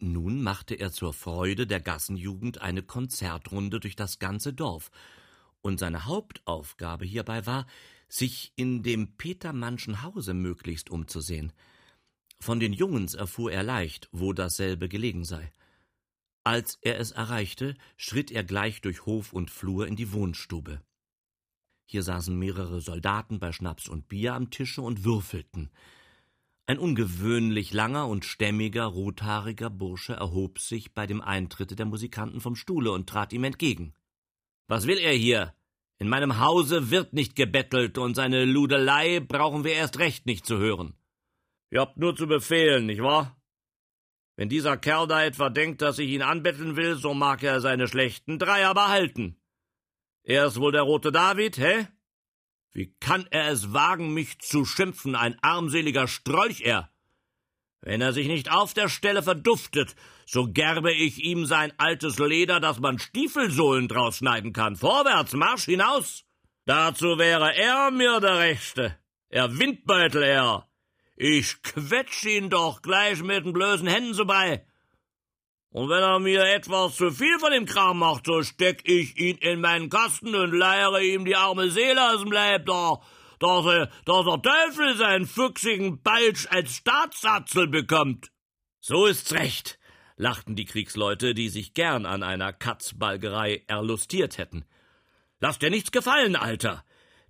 Nun 0.00 0.42
machte 0.42 0.74
er 0.74 0.92
zur 0.92 1.12
Freude 1.12 1.66
der 1.66 1.80
Gassenjugend 1.80 2.60
eine 2.62 2.82
Konzertrunde 2.82 3.80
durch 3.80 3.96
das 3.96 4.18
ganze 4.18 4.54
Dorf, 4.54 4.90
und 5.62 5.78
seine 5.78 6.06
Hauptaufgabe 6.06 7.04
hierbei 7.04 7.44
war, 7.44 7.66
sich 8.08 8.52
in 8.56 8.82
dem 8.82 9.16
Petermannschen 9.18 10.02
Hause 10.02 10.32
möglichst 10.32 10.88
umzusehen. 10.88 11.52
Von 12.40 12.60
den 12.60 12.72
Jungens 12.72 13.14
erfuhr 13.14 13.52
er 13.52 13.62
leicht, 13.62 14.08
wo 14.10 14.32
dasselbe 14.32 14.88
gelegen 14.88 15.26
sei. 15.26 15.52
Als 16.42 16.78
er 16.80 16.98
es 16.98 17.10
erreichte, 17.10 17.76
schritt 17.98 18.30
er 18.30 18.42
gleich 18.42 18.80
durch 18.80 19.04
Hof 19.04 19.34
und 19.34 19.50
Flur 19.50 19.86
in 19.86 19.96
die 19.96 20.12
Wohnstube. 20.12 20.80
Hier 21.84 22.02
saßen 22.02 22.38
mehrere 22.38 22.80
Soldaten 22.80 23.38
bei 23.38 23.52
Schnaps 23.52 23.88
und 23.88 24.08
Bier 24.08 24.32
am 24.32 24.50
Tische 24.50 24.80
und 24.80 25.04
würfelten. 25.04 25.70
Ein 26.70 26.78
ungewöhnlich 26.78 27.72
langer 27.72 28.06
und 28.06 28.24
stämmiger, 28.24 28.84
rothaariger 28.84 29.70
Bursche 29.70 30.12
erhob 30.12 30.60
sich 30.60 30.94
bei 30.94 31.04
dem 31.04 31.20
Eintritte 31.20 31.74
der 31.74 31.84
Musikanten 31.84 32.40
vom 32.40 32.54
Stuhle 32.54 32.92
und 32.92 33.08
trat 33.08 33.32
ihm 33.32 33.42
entgegen. 33.42 33.92
Was 34.68 34.86
will 34.86 34.98
er 34.98 35.12
hier? 35.12 35.52
In 35.98 36.08
meinem 36.08 36.38
Hause 36.38 36.92
wird 36.92 37.12
nicht 37.12 37.34
gebettelt, 37.34 37.98
und 37.98 38.14
seine 38.14 38.44
Ludelei 38.44 39.18
brauchen 39.18 39.64
wir 39.64 39.72
erst 39.72 39.98
recht 39.98 40.26
nicht 40.26 40.46
zu 40.46 40.58
hören. 40.58 40.94
Ihr 41.70 41.80
habt 41.80 41.96
nur 41.96 42.14
zu 42.14 42.28
befehlen, 42.28 42.86
nicht 42.86 43.02
wahr? 43.02 43.36
Wenn 44.36 44.48
dieser 44.48 44.76
Kerl 44.76 45.08
da 45.08 45.24
etwa 45.24 45.50
denkt, 45.50 45.82
dass 45.82 45.98
ich 45.98 46.10
ihn 46.10 46.22
anbetteln 46.22 46.76
will, 46.76 46.94
so 46.94 47.14
mag 47.14 47.42
er 47.42 47.60
seine 47.60 47.88
schlechten 47.88 48.38
Dreier 48.38 48.74
behalten. 48.74 49.40
Er 50.22 50.46
ist 50.46 50.60
wohl 50.60 50.70
der 50.70 50.82
rote 50.82 51.10
David, 51.10 51.58
hä? 51.58 51.88
Wie 52.72 52.94
kann 53.00 53.26
er 53.30 53.48
es 53.48 53.72
wagen, 53.72 54.14
mich 54.14 54.38
zu 54.38 54.64
schimpfen, 54.64 55.16
ein 55.16 55.36
armseliger 55.42 56.06
Strolch 56.06 56.60
er? 56.60 56.90
Wenn 57.82 58.00
er 58.00 58.12
sich 58.12 58.28
nicht 58.28 58.52
auf 58.52 58.74
der 58.74 58.88
Stelle 58.88 59.22
verduftet, 59.22 59.96
so 60.26 60.46
gerbe 60.52 60.92
ich 60.92 61.24
ihm 61.24 61.46
sein 61.46 61.72
altes 61.78 62.18
Leder, 62.18 62.60
dass 62.60 62.78
man 62.78 62.98
Stiefelsohlen 62.98 63.88
draus 63.88 64.18
schneiden 64.18 64.52
kann. 64.52 64.76
Vorwärts, 64.76 65.32
Marsch 65.32 65.64
hinaus! 65.64 66.24
Dazu 66.66 67.18
wäre 67.18 67.56
er 67.56 67.90
mir 67.90 68.20
der 68.20 68.38
Rechte. 68.38 68.96
Er 69.28 69.58
Windbeutel 69.58 70.22
er. 70.22 70.68
Ich 71.16 71.62
quetsch 71.62 72.24
ihn 72.26 72.50
doch 72.50 72.82
gleich 72.82 73.22
mit 73.22 73.44
den 73.44 73.52
blößen 73.52 73.88
Händen 73.88 74.14
so 74.14 74.24
bei. 74.24 74.64
Und 75.72 75.88
wenn 75.88 76.02
er 76.02 76.18
mir 76.18 76.42
etwas 76.42 76.96
zu 76.96 77.12
viel 77.12 77.38
von 77.38 77.52
dem 77.52 77.64
Kram 77.64 78.00
macht, 78.00 78.26
so 78.26 78.42
steck 78.42 78.82
ich 78.88 79.16
ihn 79.16 79.36
in 79.36 79.60
meinen 79.60 79.88
Kasten 79.88 80.34
und 80.34 80.52
leiere 80.52 81.04
ihm 81.04 81.24
die 81.24 81.36
arme 81.36 81.70
Seele 81.70 82.12
aus 82.12 82.22
dem 82.22 82.32
Leib, 82.32 82.66
da, 82.66 83.00
dass, 83.38 83.66
er, 83.66 83.90
dass 84.04 84.24
der 84.24 84.42
Teufel 84.42 84.96
seinen 84.96 85.26
füchsigen 85.26 86.02
Balsch 86.02 86.48
als 86.50 86.74
Staatssatzel 86.74 87.68
bekommt. 87.68 88.32
So 88.80 89.06
ist's 89.06 89.32
recht, 89.32 89.78
lachten 90.16 90.56
die 90.56 90.64
Kriegsleute, 90.64 91.34
die 91.34 91.48
sich 91.48 91.72
gern 91.72 92.04
an 92.04 92.24
einer 92.24 92.52
Katzbalgerei 92.52 93.62
erlustiert 93.68 94.38
hätten. 94.38 94.64
Lass 95.38 95.60
dir 95.60 95.70
nichts 95.70 95.92
gefallen, 95.92 96.34
Alter. 96.34 96.84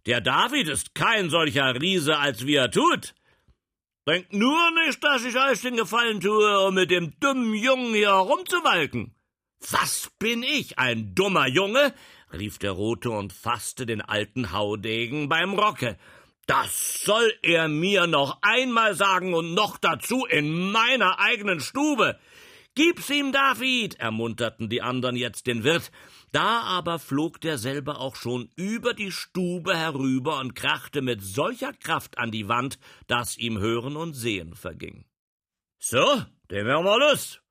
Der 0.07 0.23
David 0.23 0.67
ist 0.69 0.95
kein 0.95 1.29
solcher 1.29 1.79
Riese, 1.79 2.17
als 2.17 2.47
wie 2.47 2.55
er 2.55 2.71
tut. 2.71 3.15
Denkt 4.09 4.33
nur 4.33 4.71
nicht, 4.87 5.05
dass 5.05 5.25
ich 5.25 5.37
euch 5.37 5.61
den 5.61 5.77
Gefallen 5.77 6.21
tue, 6.21 6.67
um 6.67 6.75
mit 6.75 6.91
dem 6.91 7.13
dummen 7.21 7.55
Jungen 7.55 7.95
hier 7.95 8.09
herumzuwalken. 8.09 9.15
Was 9.71 10.11
bin 10.19 10.43
ich, 10.43 10.79
ein 10.79 11.15
dummer 11.15 11.47
Junge? 11.47 11.93
rief 12.33 12.59
der 12.59 12.71
Rote 12.71 13.11
und 13.11 13.33
fasste 13.33 13.85
den 13.85 14.01
alten 14.01 14.53
Haudegen 14.53 15.29
beim 15.29 15.53
Rocke. 15.53 15.99
Das 16.47 17.03
soll 17.05 17.33
er 17.43 17.69
mir 17.69 18.07
noch 18.07 18.39
einmal 18.41 18.95
sagen 18.95 19.35
und 19.35 19.53
noch 19.55 19.77
dazu 19.77 20.25
in 20.25 20.73
meiner 20.73 21.19
eigenen 21.19 21.61
Stube. 21.61 22.19
Gib's 22.75 23.11
ihm, 23.11 23.33
David, 23.33 23.97
ermunterten 24.01 24.69
die 24.69 24.81
anderen 24.81 25.17
jetzt 25.17 25.47
den 25.47 25.63
Wirt. 25.63 25.91
Da 26.33 26.61
aber 26.61 26.99
flog 26.99 27.41
derselbe 27.41 27.99
auch 27.99 28.15
schon 28.15 28.51
über 28.55 28.95
die 28.95 29.11
Stube 29.11 29.77
herüber 29.77 30.39
und 30.39 30.55
krachte 30.55 31.03
mit 31.03 31.23
solcher 31.23 31.73
Kraft 31.73 32.19
an 32.19 32.31
die 32.31 32.49
Wand, 32.49 32.79
dass 33.09 33.37
ihm 33.37 33.59
Hören 33.59 33.97
und 33.97 34.15
Sehen 34.15 34.55
verging. 34.55 35.05
So, 35.79 36.23
dem 36.51 36.69
haben 36.69 36.85
wir 36.85 36.99
Lust. 37.11 37.43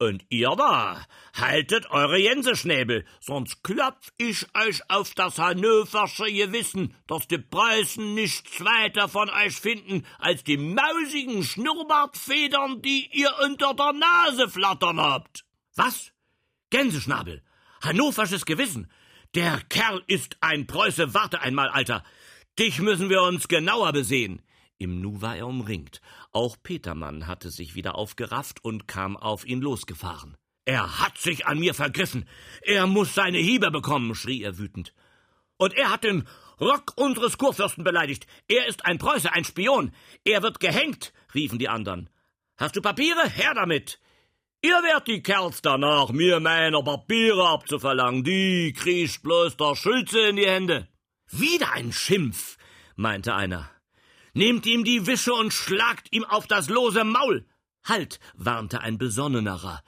Und 0.00 0.24
ihr 0.30 0.56
da, 0.56 1.04
haltet 1.34 1.90
eure 1.90 2.18
Jenseschnäbel, 2.18 3.04
sonst 3.20 3.62
klopf 3.62 4.10
ich 4.16 4.46
euch 4.56 4.80
auf 4.88 5.12
das 5.12 5.38
hannoversche 5.38 6.24
Gewissen, 6.32 6.94
dass 7.06 7.28
die 7.28 7.36
Preußen 7.36 8.14
nichts 8.14 8.64
weiter 8.64 9.10
von 9.10 9.28
euch 9.28 9.56
finden 9.56 10.06
als 10.18 10.42
die 10.42 10.56
mausigen 10.56 11.44
Schnurrbartfedern, 11.44 12.80
die 12.80 13.10
ihr 13.12 13.30
unter 13.44 13.74
der 13.74 13.92
Nase 13.92 14.48
flattern 14.48 14.98
habt. 14.98 15.44
Was? 15.76 16.12
Gänseschnabel, 16.70 17.42
hannoversches 17.80 18.46
Gewissen. 18.46 18.90
Der 19.34 19.60
Kerl 19.68 20.02
ist 20.06 20.36
ein 20.40 20.66
Preuße, 20.66 21.14
warte 21.14 21.40
einmal, 21.40 21.68
Alter. 21.68 22.02
Dich 22.58 22.80
müssen 22.80 23.10
wir 23.10 23.22
uns 23.22 23.48
genauer 23.48 23.92
besehen. 23.92 24.42
Im 24.78 25.00
Nu 25.00 25.20
war 25.20 25.36
er 25.36 25.46
umringt. 25.46 26.00
Auch 26.32 26.56
Petermann 26.62 27.26
hatte 27.26 27.50
sich 27.50 27.74
wieder 27.74 27.94
aufgerafft 27.96 28.64
und 28.64 28.88
kam 28.88 29.16
auf 29.16 29.46
ihn 29.46 29.60
losgefahren. 29.60 30.36
Er 30.64 31.00
hat 31.00 31.18
sich 31.18 31.46
an 31.46 31.58
mir 31.58 31.74
vergriffen. 31.74 32.28
Er 32.62 32.86
muss 32.86 33.14
seine 33.14 33.38
Hiebe 33.38 33.70
bekommen, 33.70 34.14
schrie 34.14 34.42
er 34.42 34.58
wütend. 34.58 34.94
Und 35.56 35.74
er 35.74 35.90
hat 35.90 36.04
den 36.04 36.26
Rock 36.60 36.92
unseres 36.96 37.38
Kurfürsten 37.38 37.84
beleidigt. 37.84 38.26
Er 38.48 38.66
ist 38.66 38.84
ein 38.86 38.98
Preuße, 38.98 39.32
ein 39.32 39.44
Spion. 39.44 39.92
Er 40.24 40.42
wird 40.42 40.60
gehängt, 40.60 41.12
riefen 41.34 41.58
die 41.58 41.68
anderen. 41.68 42.08
Hast 42.56 42.76
du 42.76 42.82
Papiere? 42.82 43.28
Her 43.28 43.54
damit. 43.54 44.00
Ihr 44.62 44.82
werdet 44.82 45.08
die 45.08 45.22
Kerls 45.22 45.62
danach, 45.62 46.10
mir 46.10 46.38
meine 46.38 46.82
Papiere 46.82 47.48
abzuverlangen. 47.48 48.24
Die 48.24 48.74
kriecht 48.74 49.22
bloß 49.22 49.56
der 49.56 49.74
Schulze 49.74 50.20
in 50.28 50.36
die 50.36 50.46
Hände. 50.46 50.86
Wieder 51.30 51.72
ein 51.72 51.94
Schimpf, 51.94 52.58
meinte 52.94 53.34
einer. 53.34 53.70
Nehmt 54.34 54.66
ihm 54.66 54.84
die 54.84 55.06
Wische 55.06 55.32
und 55.32 55.54
schlagt 55.54 56.12
ihm 56.14 56.24
auf 56.24 56.46
das 56.46 56.68
lose 56.68 57.04
Maul. 57.04 57.46
Halt, 57.84 58.20
warnte 58.34 58.82
ein 58.82 58.98
besonnenerer. 58.98 59.82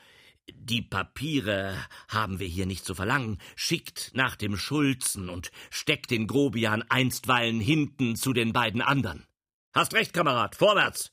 Die 0.49 0.81
Papiere 0.81 1.77
haben 2.09 2.39
wir 2.39 2.49
hier 2.49 2.65
nicht 2.65 2.87
zu 2.87 2.95
verlangen. 2.95 3.43
Schickt 3.55 4.13
nach 4.15 4.37
dem 4.37 4.57
Schulzen 4.57 5.29
und 5.29 5.53
steckt 5.69 6.11
den 6.11 6.27
Grobian 6.27 6.83
einstweilen 6.89 7.61
hinten 7.61 8.17
zu 8.17 8.33
den 8.33 8.55
beiden 8.55 8.81
anderen. 8.81 9.27
Hast 9.75 9.93
recht, 9.93 10.15
Kamerad, 10.15 10.57
vorwärts. 10.57 11.13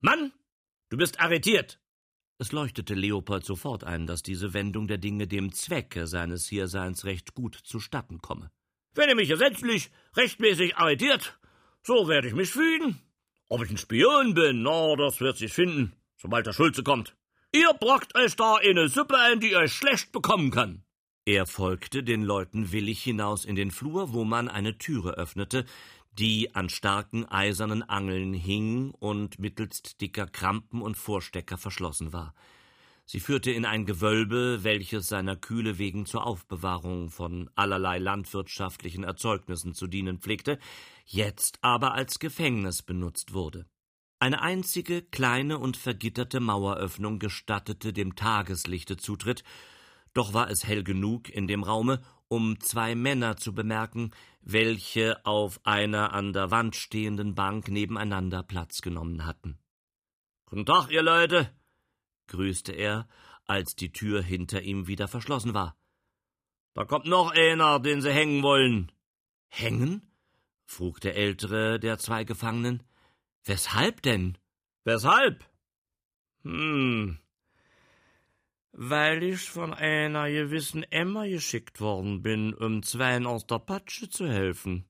Mann, 0.00 0.32
du 0.88 0.96
bist 0.96 1.18
arretiert. 1.18 1.81
Es 2.42 2.50
leuchtete 2.50 2.94
Leopold 2.94 3.44
sofort 3.44 3.84
ein, 3.84 4.08
dass 4.08 4.24
diese 4.24 4.52
Wendung 4.52 4.88
der 4.88 4.98
Dinge 4.98 5.28
dem 5.28 5.52
Zwecke 5.52 6.08
seines 6.08 6.48
Hierseins 6.48 7.04
recht 7.04 7.34
gut 7.34 7.54
zustatten 7.54 8.20
komme. 8.20 8.50
Wenn 8.96 9.08
ihr 9.08 9.14
mich 9.14 9.28
gesetzlich, 9.28 9.92
rechtmäßig 10.16 10.76
arretiert, 10.76 11.38
so 11.84 12.08
werde 12.08 12.26
ich 12.26 12.34
mich 12.34 12.50
fühlen. 12.50 13.00
Ob 13.48 13.62
ich 13.62 13.70
ein 13.70 13.78
Spion 13.78 14.34
bin, 14.34 14.64
na, 14.64 14.96
das 14.96 15.20
wird 15.20 15.36
sich 15.36 15.52
finden, 15.52 15.92
sobald 16.16 16.44
der 16.44 16.52
Schulze 16.52 16.82
kommt. 16.82 17.14
Ihr 17.52 17.72
brockt 17.74 18.16
euch 18.16 18.34
da 18.34 18.56
eine 18.56 18.88
Suppe 18.88 19.20
ein, 19.20 19.38
die 19.38 19.54
euch 19.54 19.72
schlecht 19.72 20.10
bekommen 20.10 20.50
kann. 20.50 20.82
Er 21.24 21.46
folgte 21.46 22.02
den 22.02 22.24
Leuten 22.24 22.72
willig 22.72 23.00
hinaus 23.04 23.44
in 23.44 23.54
den 23.54 23.70
Flur, 23.70 24.12
wo 24.12 24.24
man 24.24 24.48
eine 24.48 24.78
Türe 24.78 25.12
öffnete, 25.12 25.64
die 26.18 26.54
an 26.54 26.68
starken 26.68 27.24
eisernen 27.26 27.82
Angeln 27.82 28.34
hing 28.34 28.90
und 28.90 29.38
mittelst 29.38 30.00
dicker 30.00 30.26
Krampen 30.26 30.82
und 30.82 30.96
Vorstecker 30.96 31.56
verschlossen 31.56 32.12
war. 32.12 32.34
Sie 33.04 33.20
führte 33.20 33.50
in 33.50 33.64
ein 33.64 33.84
Gewölbe, 33.84 34.60
welches 34.62 35.08
seiner 35.08 35.36
Kühle 35.36 35.78
wegen 35.78 36.06
zur 36.06 36.26
Aufbewahrung 36.26 37.10
von 37.10 37.50
allerlei 37.54 37.98
landwirtschaftlichen 37.98 39.04
Erzeugnissen 39.04 39.74
zu 39.74 39.86
dienen 39.86 40.18
pflegte, 40.18 40.58
jetzt 41.04 41.58
aber 41.62 41.94
als 41.94 42.18
Gefängnis 42.18 42.82
benutzt 42.82 43.34
wurde. 43.34 43.66
Eine 44.18 44.40
einzige 44.40 45.02
kleine 45.02 45.58
und 45.58 45.76
vergitterte 45.76 46.38
Maueröffnung 46.38 47.18
gestattete 47.18 47.92
dem 47.92 48.14
Tageslichte 48.14 48.96
Zutritt, 48.96 49.42
doch 50.14 50.32
war 50.32 50.48
es 50.48 50.64
hell 50.64 50.84
genug 50.84 51.28
in 51.28 51.48
dem 51.48 51.64
Raume, 51.64 52.00
um 52.32 52.58
zwei 52.60 52.94
Männer 52.94 53.36
zu 53.36 53.52
bemerken, 53.52 54.10
welche 54.40 55.26
auf 55.26 55.60
einer 55.66 56.14
an 56.14 56.32
der 56.32 56.50
Wand 56.50 56.74
stehenden 56.74 57.34
Bank 57.34 57.68
nebeneinander 57.68 58.42
Platz 58.42 58.80
genommen 58.80 59.26
hatten. 59.26 59.58
Guten 60.46 60.64
Tag, 60.64 60.90
ihr 60.90 61.02
Leute, 61.02 61.54
grüßte 62.28 62.72
er, 62.72 63.06
als 63.44 63.76
die 63.76 63.92
Tür 63.92 64.22
hinter 64.22 64.62
ihm 64.62 64.86
wieder 64.86 65.08
verschlossen 65.08 65.52
war. 65.52 65.76
Da 66.72 66.86
kommt 66.86 67.04
noch 67.04 67.32
einer, 67.32 67.78
den 67.80 68.00
Sie 68.00 68.10
hängen 68.10 68.42
wollen. 68.42 68.90
Hängen? 69.48 70.10
frug 70.64 71.02
der 71.02 71.16
ältere 71.16 71.78
der 71.78 71.98
zwei 71.98 72.24
Gefangenen. 72.24 72.82
Weshalb 73.44 74.00
denn? 74.00 74.38
Weshalb? 74.84 75.44
Hm. 76.44 77.18
Weil 78.72 79.22
ich 79.22 79.50
von 79.50 79.74
einer 79.74 80.30
gewissen 80.30 80.82
Emma 80.84 81.26
geschickt 81.26 81.80
worden 81.80 82.22
bin, 82.22 82.54
um 82.54 82.82
Zweien 82.82 83.26
aus 83.26 83.46
der 83.46 83.58
Patsche 83.58 84.08
zu 84.08 84.26
helfen. 84.26 84.86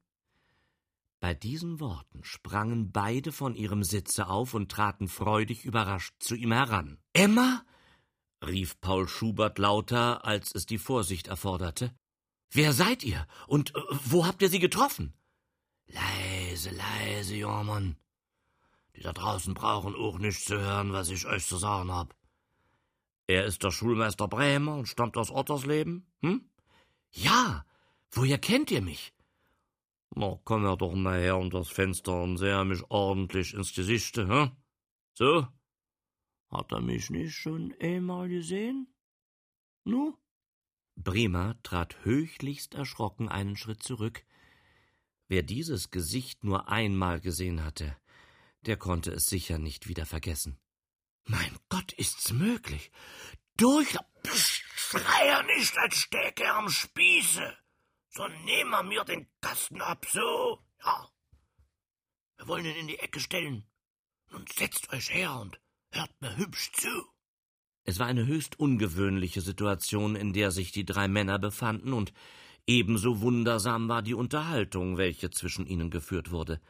Bei 1.19 1.35
diesen 1.35 1.79
Worten 1.79 2.25
sprangen 2.25 2.91
beide 2.91 3.31
von 3.31 3.55
ihrem 3.55 3.85
Sitze 3.85 4.29
auf 4.29 4.55
und 4.55 4.73
traten 4.73 5.09
freudig 5.09 5.65
überrascht 5.65 6.15
zu 6.19 6.35
ihm 6.35 6.53
heran. 6.53 6.99
Emma? 7.13 7.65
rief 8.45 8.81
Paul 8.81 9.07
Schubert 9.09 9.59
lauter, 9.59 10.25
als 10.25 10.53
es 10.55 10.67
die 10.67 10.79
Vorsicht 10.79 11.29
erforderte. 11.29 11.95
Wer 12.51 12.73
seid 12.73 13.03
ihr? 13.05 13.27
Und 13.47 13.75
äh, 13.75 13.81
wo 14.05 14.27
habt 14.27 14.43
ihr 14.43 14.49
sie 14.49 14.59
getroffen? 14.59 15.15
Leise, 15.87 16.71
leise, 16.71 17.37
junger 17.37 17.65
Mann. 17.65 17.97
Die 18.97 19.03
da 19.03 19.13
draußen 19.13 19.55
brauchen 19.55 19.95
auch 19.95 20.19
nicht 20.19 20.45
zu 20.45 20.59
hören, 20.59 20.93
was 20.93 21.09
ich 21.09 21.27
euch 21.27 21.47
zu 21.47 21.57
sagen 21.57 21.93
hab. 21.93 22.15
Er 23.33 23.47
ist 23.47 23.63
der 23.63 23.71
Schulmeister 23.71 24.29
Bremer 24.29 24.75
und 24.75 24.89
stammt 24.89 25.17
aus 25.17 25.31
Ottersleben, 25.31 26.07
hm? 26.21 26.51
Ja. 27.13 27.65
Woher 28.11 28.37
kennt 28.37 28.71
ihr 28.71 28.83
mich? 28.83 29.15
Na, 30.15 30.39
komm 30.45 30.65
ja 30.65 30.77
doch 30.77 30.95
mal 30.95 31.19
her 31.19 31.39
um 31.39 31.49
das 31.49 31.71
Fenster 31.71 32.23
und 32.23 32.37
sehe 32.37 32.63
mich 32.67 32.83
ordentlich 32.91 33.55
ins 33.55 33.75
Gesicht, 33.75 34.19
hm? 34.19 34.51
So? 35.15 35.47
Hat 36.51 36.73
er 36.73 36.83
mich 36.83 37.09
nicht 37.09 37.35
schon 37.35 37.75
einmal 37.81 38.29
gesehen? 38.29 38.87
Nu? 39.85 40.15
Bremer 40.97 41.57
trat 41.63 42.05
höchlichst 42.05 42.75
erschrocken 42.75 43.31
einen 43.31 43.57
Schritt 43.57 43.83
zurück. 43.83 44.27
Wer 45.29 45.43
dieses 45.43 45.91
Gesicht 45.91 46.45
nur 46.45 46.69
einmal 46.69 47.19
gesehen 47.19 47.65
hatte, 47.65 47.97
der 48.67 48.77
konnte 48.77 49.11
es 49.11 49.25
sicher 49.25 49.57
nicht 49.57 49.89
wieder 49.89 50.05
vergessen. 50.05 50.59
Mein 51.25 51.59
Gott, 51.69 51.93
ist's 51.93 52.33
möglich? 52.33 52.91
Durch. 53.57 53.97
Psst, 54.23 54.63
schrei 54.77 55.27
ja 55.27 55.43
nicht, 55.43 55.77
als 55.79 55.97
stäke 55.97 56.45
er 56.45 56.57
am 56.57 56.69
Spieße. 56.69 57.57
So 58.11 58.29
nehmen 58.29 58.71
wir 58.71 58.83
mir 58.83 59.05
den 59.05 59.27
Kasten 59.41 59.81
ab, 59.81 60.07
so. 60.11 60.63
Ja. 60.85 61.09
Wir 62.37 62.49
wollen 62.49 62.67
ihn 62.67 62.77
in 62.77 62.89
die 62.89 62.99
Ecke 62.99 63.21
stellen. 63.21 63.65
Nun 64.31 64.45
setzt 64.53 64.93
euch 64.93 65.11
her 65.11 65.35
und 65.41 65.61
hört 65.93 66.11
mir 66.21 66.37
hübsch 66.37 66.73
zu. 66.73 67.13
Es 67.85 67.99
war 67.99 68.07
eine 68.07 68.27
höchst 68.27 68.59
ungewöhnliche 68.59 69.41
Situation, 69.41 70.15
in 70.15 70.33
der 70.33 70.51
sich 70.51 70.73
die 70.73 70.85
drei 70.85 71.09
Männer 71.09 71.39
befanden, 71.39 71.93
und 71.93 72.13
ebenso 72.67 73.21
wundersam 73.21 73.89
war 73.89 74.03
die 74.03 74.15
Unterhaltung, 74.15 74.99
welche 74.99 75.31
zwischen 75.31 75.67
ihnen 75.67 75.91
geführt 75.91 76.31
wurde. 76.31 76.61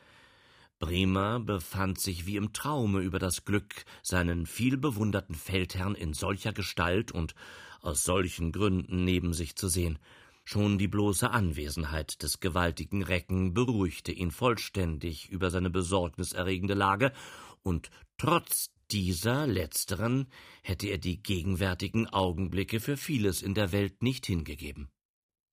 Bremer 0.82 1.38
befand 1.38 2.00
sich 2.00 2.26
wie 2.26 2.34
im 2.34 2.52
Traume 2.52 3.02
über 3.02 3.20
das 3.20 3.44
Glück, 3.44 3.84
seinen 4.02 4.46
vielbewunderten 4.46 5.37
Feldherrn 5.37 5.94
in 5.94 6.12
solcher 6.12 6.52
Gestalt 6.52 7.12
und 7.12 7.37
aus 7.82 8.02
solchen 8.02 8.50
Gründen 8.50 9.05
neben 9.05 9.32
sich 9.32 9.55
zu 9.55 9.69
sehen. 9.69 10.00
Schon 10.43 10.79
die 10.79 10.88
bloße 10.88 11.31
Anwesenheit 11.31 12.25
des 12.25 12.40
gewaltigen 12.40 13.05
Recken 13.05 13.55
beruhigte 13.55 14.11
ihn 14.11 14.32
vollständig 14.32 15.29
über 15.29 15.50
seine 15.50 15.70
besorgniserregende 15.70 16.75
Lage, 16.75 17.12
und 17.62 17.93
trotz 18.19 18.73
dieser 18.90 19.46
letzteren 19.46 20.26
hätte 20.64 20.88
er 20.88 20.99
die 20.99 21.23
gegenwärtigen 21.23 22.08
Augenblicke 22.08 22.81
für 22.81 22.96
vieles 22.96 23.40
in 23.40 23.55
der 23.55 23.70
Welt 23.70 24.02
nicht 24.02 24.26
hingegeben. 24.26 24.88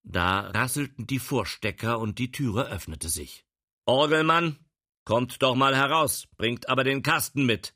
Da 0.02 0.40
rasselten 0.40 1.06
die 1.06 1.20
Vorstecker 1.20 2.00
und 2.00 2.18
die 2.18 2.32
Türe 2.32 2.68
öffnete 2.68 3.10
sich. 3.10 3.46
Orgelmann, 3.86 4.58
Kommt 5.10 5.42
doch 5.42 5.56
mal 5.56 5.76
heraus, 5.76 6.28
bringt 6.38 6.70
aber 6.70 6.84
den 6.84 7.02
Kasten 7.02 7.48
mit, 7.48 7.74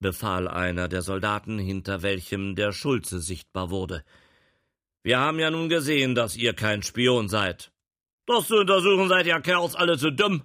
befahl 0.00 0.48
einer 0.48 0.88
der 0.88 1.02
Soldaten, 1.02 1.58
hinter 1.58 2.00
welchem 2.00 2.54
der 2.54 2.72
Schulze 2.72 3.20
sichtbar 3.20 3.68
wurde. 3.68 4.02
Wir 5.02 5.18
haben 5.18 5.38
ja 5.38 5.50
nun 5.50 5.68
gesehen, 5.68 6.14
dass 6.14 6.34
ihr 6.34 6.54
kein 6.54 6.82
Spion 6.82 7.28
seid. 7.28 7.72
Das 8.24 8.46
zu 8.46 8.56
untersuchen 8.56 9.10
seid 9.10 9.26
ihr 9.26 9.38
Kerls 9.42 9.74
alle 9.74 9.98
zu 9.98 10.12
dumm. 10.12 10.44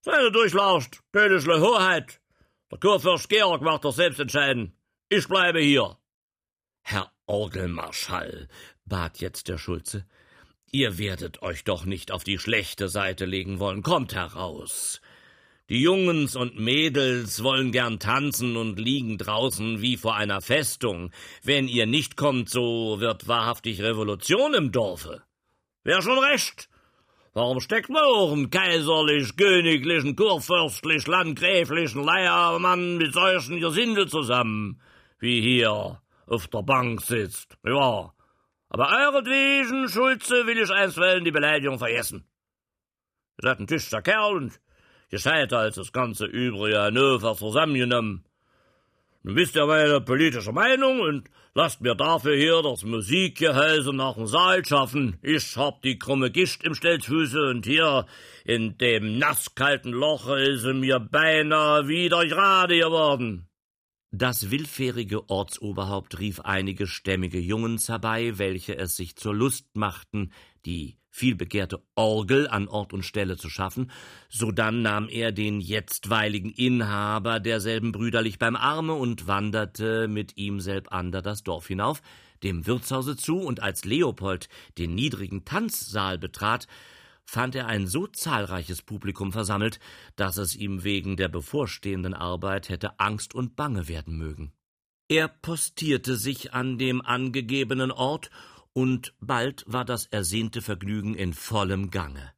Seid 0.00 0.34
durchlauscht, 0.34 1.00
königliche 1.12 1.60
Hoheit. 1.60 2.22
Der 2.70 2.78
Kurfürst 2.78 3.28
Georg 3.28 3.60
macht 3.60 3.84
doch 3.84 3.92
selbst 3.92 4.20
entscheiden. 4.20 4.74
Ich 5.10 5.28
bleibe 5.28 5.60
hier. 5.60 5.98
Herr 6.80 7.12
Orgelmarschall, 7.26 8.48
bat 8.86 9.18
jetzt 9.18 9.48
der 9.48 9.58
Schulze, 9.58 10.06
ihr 10.70 10.96
werdet 10.96 11.42
euch 11.42 11.64
doch 11.64 11.84
nicht 11.84 12.10
auf 12.10 12.24
die 12.24 12.38
schlechte 12.38 12.88
Seite 12.88 13.26
legen 13.26 13.58
wollen. 13.58 13.82
Kommt 13.82 14.14
heraus. 14.14 15.02
Die 15.72 15.80
Jungens 15.80 16.36
und 16.36 16.60
Mädels 16.60 17.42
wollen 17.42 17.72
gern 17.72 17.98
tanzen 17.98 18.58
und 18.58 18.78
liegen 18.78 19.16
draußen 19.16 19.80
wie 19.80 19.96
vor 19.96 20.14
einer 20.14 20.42
Festung. 20.42 21.10
Wenn 21.42 21.66
ihr 21.66 21.86
nicht 21.86 22.18
kommt, 22.18 22.50
so 22.50 23.00
wird 23.00 23.26
wahrhaftig 23.26 23.80
Revolution 23.80 24.52
im 24.52 24.70
Dorfe. 24.70 25.22
Wer 25.82 26.02
schon 26.02 26.18
recht. 26.18 26.68
Warum 27.32 27.58
steckt 27.60 27.88
man 27.88 28.02
auch 28.02 28.34
einen 28.34 28.50
kaiserlich, 28.50 29.34
königlichen, 29.34 30.14
kurfürstlich, 30.14 31.06
landgräflichen 31.06 32.04
Leiermann 32.04 32.98
mit 32.98 33.14
solchen 33.14 33.58
Gesinde 33.58 34.06
zusammen, 34.06 34.78
wie 35.20 35.40
hier 35.40 36.02
auf 36.26 36.48
der 36.48 36.64
Bank 36.64 37.00
sitzt? 37.00 37.56
Ja. 37.64 38.12
Aber 38.68 38.88
euretwegen, 38.90 39.88
Schulze, 39.88 40.46
will 40.46 40.58
ich 40.58 40.70
einstweilen 40.70 41.24
die 41.24 41.32
Beleidigung 41.32 41.78
vergessen. 41.78 42.26
Ihr 43.40 43.48
seid 43.48 43.60
ein 43.60 43.66
tüchtiger 43.66 44.02
Kerl 44.02 44.36
und 44.36 44.60
gescheiter 45.12 45.58
als 45.58 45.76
das 45.76 45.92
ganze 45.92 46.24
übrige 46.24 46.80
Hannover 46.80 47.36
zusammengenommen. 47.36 48.24
Nun 49.22 49.36
wisst 49.36 49.54
ihr 49.54 49.66
meine 49.66 50.00
politische 50.00 50.52
Meinung 50.52 51.00
und 51.00 51.28
lasst 51.54 51.82
mir 51.82 51.94
dafür 51.94 52.34
hier 52.34 52.62
das 52.62 52.82
Musikgehäuse 52.82 53.92
nach 53.92 54.14
dem 54.14 54.26
Saal 54.26 54.64
schaffen. 54.64 55.18
Ich 55.20 55.56
hab 55.56 55.82
die 55.82 55.98
krumme 55.98 56.30
Gischt 56.30 56.64
im 56.64 56.74
Stelzfüße 56.74 57.40
und 57.50 57.66
hier 57.66 58.06
in 58.46 58.78
dem 58.78 59.18
nasskalten 59.18 59.92
Loche 59.92 60.40
ist 60.40 60.62
sie 60.62 60.72
mir 60.72 60.98
beinahe 60.98 61.86
wieder 61.88 62.26
gerade 62.26 62.78
geworden. 62.78 63.46
Das 64.12 64.50
willfährige 64.50 65.28
Ortsoberhaupt 65.28 66.18
rief 66.18 66.40
einige 66.40 66.86
stämmige 66.86 67.38
Jungens 67.38 67.90
herbei, 67.90 68.38
welche 68.38 68.76
es 68.76 68.96
sich 68.96 69.16
zur 69.16 69.34
Lust 69.34 69.76
machten, 69.76 70.32
die 70.64 70.96
vielbegehrte 71.12 71.82
Orgel 71.94 72.48
an 72.48 72.66
Ort 72.66 72.92
und 72.92 73.04
Stelle 73.04 73.36
zu 73.36 73.50
schaffen, 73.50 73.90
sodann 74.28 74.82
nahm 74.82 75.08
er 75.08 75.30
den 75.30 75.60
jetztweiligen 75.60 76.50
Inhaber 76.50 77.38
derselben 77.38 77.92
brüderlich 77.92 78.38
beim 78.38 78.56
Arme 78.56 78.94
und 78.94 79.26
wanderte 79.26 80.08
mit 80.08 80.36
ihm 80.36 80.58
selbander 80.58 81.20
das 81.22 81.44
Dorf 81.44 81.68
hinauf, 81.68 82.02
dem 82.42 82.66
Wirtshause 82.66 83.16
zu, 83.16 83.38
und 83.38 83.60
als 83.60 83.84
Leopold 83.84 84.48
den 84.78 84.94
niedrigen 84.94 85.44
Tanzsaal 85.44 86.18
betrat, 86.18 86.66
fand 87.24 87.54
er 87.54 87.66
ein 87.66 87.86
so 87.86 88.06
zahlreiches 88.06 88.82
Publikum 88.82 89.32
versammelt, 89.32 89.78
dass 90.16 90.38
es 90.38 90.56
ihm 90.56 90.82
wegen 90.82 91.16
der 91.16 91.28
bevorstehenden 91.28 92.14
Arbeit 92.14 92.68
hätte 92.68 92.98
Angst 92.98 93.34
und 93.34 93.54
Bange 93.54 93.86
werden 93.86 94.16
mögen. 94.16 94.52
Er 95.08 95.28
postierte 95.28 96.16
sich 96.16 96.54
an 96.54 96.78
dem 96.78 97.02
angegebenen 97.02 97.90
Ort, 97.90 98.30
und 98.72 99.14
bald 99.20 99.64
war 99.66 99.84
das 99.84 100.06
ersehnte 100.06 100.62
Vergnügen 100.62 101.14
in 101.14 101.32
vollem 101.34 101.90
Gange. 101.90 102.32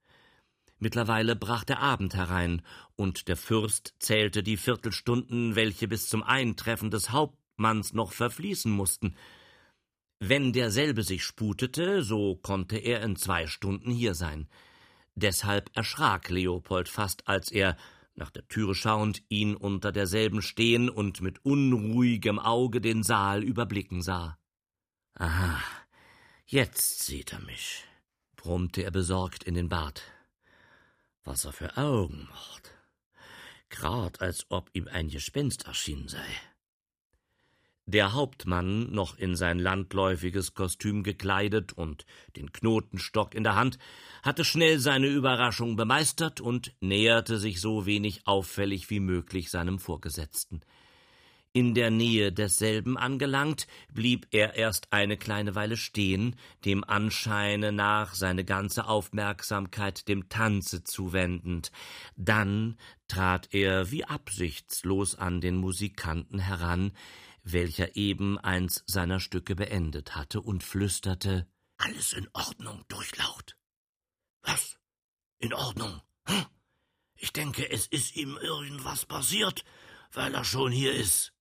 Mittlerweile 0.79 1.37
brach 1.37 1.64
der 1.64 1.81
Abend 1.81 2.14
herein, 2.14 2.62
und 2.97 3.29
der 3.29 3.37
Fürst 3.37 3.95
zählte 3.99 4.43
die 4.43 4.57
Viertelstunden, 4.57 5.55
welche 5.55 5.88
bis 5.88 6.09
zum 6.09 6.23
Eintreffen 6.23 6.91
des 6.91 7.11
Hauptmanns 7.11 7.95
noch 7.95 8.12
verfließen 8.12 8.71
mussten. 8.71 9.17
Wenn 10.21 10.53
derselbe 10.53 11.03
sich 11.03 11.25
sputete, 11.25 12.03
so 12.03 12.37
konnte 12.37 12.76
er 12.76 13.03
in 13.03 13.17
zwei 13.17 13.47
Stunden 13.47 13.91
hier 13.91 14.14
sein. 14.14 14.49
Deshalb 15.14 15.71
erschrak 15.75 16.29
Leopold 16.29 16.88
fast, 16.88 17.29
als 17.29 17.50
er, 17.50 17.76
nach 18.14 18.31
der 18.31 18.47
Türe 18.49 18.75
schauend, 18.75 19.23
ihn 19.29 19.55
unter 19.57 19.93
derselben 19.93 20.43
stehen 20.43 20.88
und 20.88 21.21
mit 21.21 21.45
unruhigem 21.45 22.38
Auge 22.38 22.81
den 22.81 23.03
Saal 23.03 23.43
überblicken 23.43 24.03
sah. 24.03 24.38
Aha, 25.14 25.61
jetzt 26.54 27.00
sieht 27.04 27.32
er 27.32 27.40
mich, 27.40 27.82
brummte 28.37 28.84
er 28.84 28.92
besorgt 28.92 29.42
in 29.42 29.54
den 29.54 29.68
Bart. 29.68 30.02
Was 31.25 31.44
er 31.44 31.52
für 31.52 31.76
Augen 31.76 32.28
macht. 32.30 32.70
Grad 33.70 34.20
als 34.20 34.46
ob 34.50 34.70
ihm 34.73 34.87
ein 34.87 35.08
Gespenst 35.08 35.66
erschienen 35.66 36.06
sei. 36.06 36.25
Der 37.87 38.12
Hauptmann, 38.12 38.92
noch 38.92 39.18
in 39.18 39.34
sein 39.34 39.58
landläufiges 39.58 40.54
Kostüm 40.54 41.02
gekleidet 41.02 41.73
und 41.73 42.06
den 42.37 42.52
Knotenstock 42.52 43.34
in 43.34 43.42
der 43.42 43.56
Hand, 43.56 43.78
hatte 44.23 44.44
schnell 44.44 44.78
seine 44.78 45.08
Überraschung 45.08 45.75
bemeistert 45.75 46.40
und 46.40 46.73
näherte 46.80 47.38
sich 47.38 47.61
so 47.61 47.84
wenig 47.84 48.28
auffällig 48.28 48.90
wie 48.90 49.00
möglich 49.00 49.50
seinem 49.50 49.80
Vorgesetzten. 49.80 50.61
In 51.56 51.73
der 51.73 51.92
Nähe 51.92 52.32
desselben 52.32 52.99
angelangt, 52.99 53.68
blieb 53.92 54.26
er 54.32 54.56
erst 54.56 54.92
eine 54.92 55.16
kleine 55.16 55.54
Weile 55.54 55.76
stehen, 55.76 56.34
dem 56.64 56.82
Anscheine 56.82 57.70
nach 57.70 58.16
seine 58.16 58.44
ganze 58.44 58.88
Aufmerksamkeit 58.88 60.08
dem 60.08 60.28
Tanze 60.28 60.82
zuwendend. 60.82 61.70
Dann 62.16 62.76
trat 63.06 63.54
er 63.54 63.92
wie 63.92 64.04
absichtslos 64.04 65.14
an 65.14 65.40
den 65.40 65.54
Musikanten 65.54 66.40
heran, 66.40 66.90
welcher 67.44 67.94
eben 67.94 68.37
eins 68.37 68.82
seiner 68.88 69.20
Stücke 69.20 69.54
beendet 69.54 70.16
hatte, 70.16 70.40
und 70.40 70.64
flüsterte 70.64 71.46
Alles 71.76 72.14
in 72.14 72.28
Ordnung, 72.32 72.84
Durchlaucht. 72.88 73.56
Was? 74.42 74.76
In 75.38 75.54
Ordnung? 75.54 76.02
Hm? 76.26 76.46
Ich 77.14 77.32
denke, 77.32 77.70
es 77.70 77.87
ist 77.87 78.16
ihm 78.16 78.37
irgendwas 78.38 79.06
passiert, 79.06 79.64
weil 80.11 80.34
er 80.34 80.44
schon 80.44 80.73
hier 80.73 80.92
ist. 80.92 81.34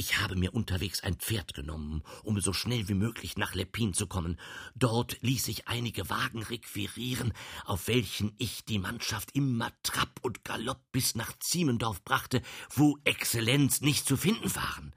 Ich 0.00 0.16
habe 0.16 0.34
mir 0.34 0.54
unterwegs 0.54 1.02
ein 1.02 1.16
Pferd 1.16 1.52
genommen, 1.52 2.02
um 2.24 2.40
so 2.40 2.54
schnell 2.54 2.88
wie 2.88 2.94
möglich 2.94 3.36
nach 3.36 3.54
Lepin 3.54 3.92
zu 3.92 4.06
kommen. 4.06 4.40
Dort 4.74 5.18
ließ 5.20 5.48
ich 5.48 5.68
einige 5.68 6.08
Wagen 6.08 6.42
requirieren, 6.42 7.34
auf 7.66 7.86
welchen 7.86 8.32
ich 8.38 8.64
die 8.64 8.78
Mannschaft 8.78 9.36
immer 9.36 9.70
Trab 9.82 10.18
und 10.22 10.42
Galopp 10.42 10.80
bis 10.90 11.16
nach 11.16 11.38
Ziemendorf 11.38 12.02
brachte, 12.02 12.40
wo 12.70 12.96
Exzellenz 13.04 13.82
nicht 13.82 14.06
zu 14.06 14.16
finden 14.16 14.56
waren. 14.56 14.94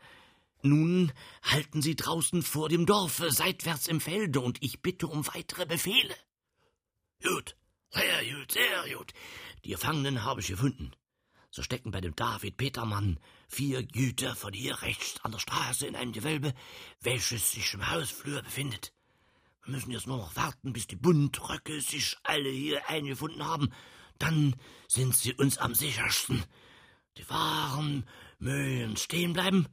Nun 0.61 1.11
halten 1.41 1.81
Sie 1.81 1.97
draußen 1.97 2.41
vor 2.41 2.69
dem 2.69 2.85
Dorfe, 2.85 3.29
seitwärts 3.29 3.89
im 3.89 3.99
Felde, 3.99 4.39
und 4.39 4.63
ich 4.63 4.81
bitte 4.81 5.07
um 5.07 5.27
weitere 5.27 5.65
Befehle. 5.65 6.15
Gut, 7.21 7.57
sehr 7.89 8.23
gut, 8.23 8.53
sehr 8.53 8.95
gut. 8.95 9.11
Die 9.65 9.71
Gefangenen 9.71 10.23
habe 10.23 10.39
ich 10.39 10.47
gefunden. 10.47 10.93
So 11.55 11.61
stecken 11.61 11.91
bei 11.91 12.01
dem 12.01 12.15
David 12.15 12.57
Petermann 12.57 13.19
vier 13.47 13.83
Güter 13.83 14.35
von 14.35 14.53
hier 14.53 14.81
rechts 14.81 15.23
an 15.23 15.33
der 15.33 15.37
Straße 15.37 15.85
in 15.85 15.95
einem 15.95 16.11
Gewölbe, 16.11 16.51
welches 16.99 17.51
sich 17.51 17.75
im 17.75 17.91
Hausflur 17.91 18.41
befindet. 18.41 18.91
Wir 19.63 19.75
müssen 19.75 19.91
jetzt 19.91 20.07
nur 20.07 20.17
noch 20.17 20.35
warten, 20.35 20.73
bis 20.73 20.87
die 20.87 20.95
Buntröcke 20.95 21.79
sich 21.79 22.17
alle 22.23 22.49
hier 22.49 22.89
eingefunden 22.89 23.45
haben. 23.45 23.71
Dann 24.17 24.55
sind 24.87 25.15
sie 25.15 25.31
uns 25.33 25.59
am 25.59 25.75
sichersten. 25.75 26.43
Die 27.17 27.29
Waren 27.29 28.09
mögen 28.39 28.97
stehen 28.97 29.33
bleiben. 29.33 29.67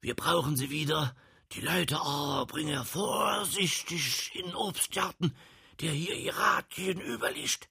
Wir 0.00 0.16
brauchen 0.16 0.56
sie 0.56 0.70
wieder. 0.70 1.14
Die 1.52 1.60
Leute 1.60 2.00
aber 2.00 2.46
bringen 2.46 2.84
vorsichtig 2.84 4.32
in 4.34 4.56
Obstgarten, 4.56 5.36
der 5.80 5.92
hier 5.92 6.16
Irakien 6.16 7.00
überliegt. 7.00 7.68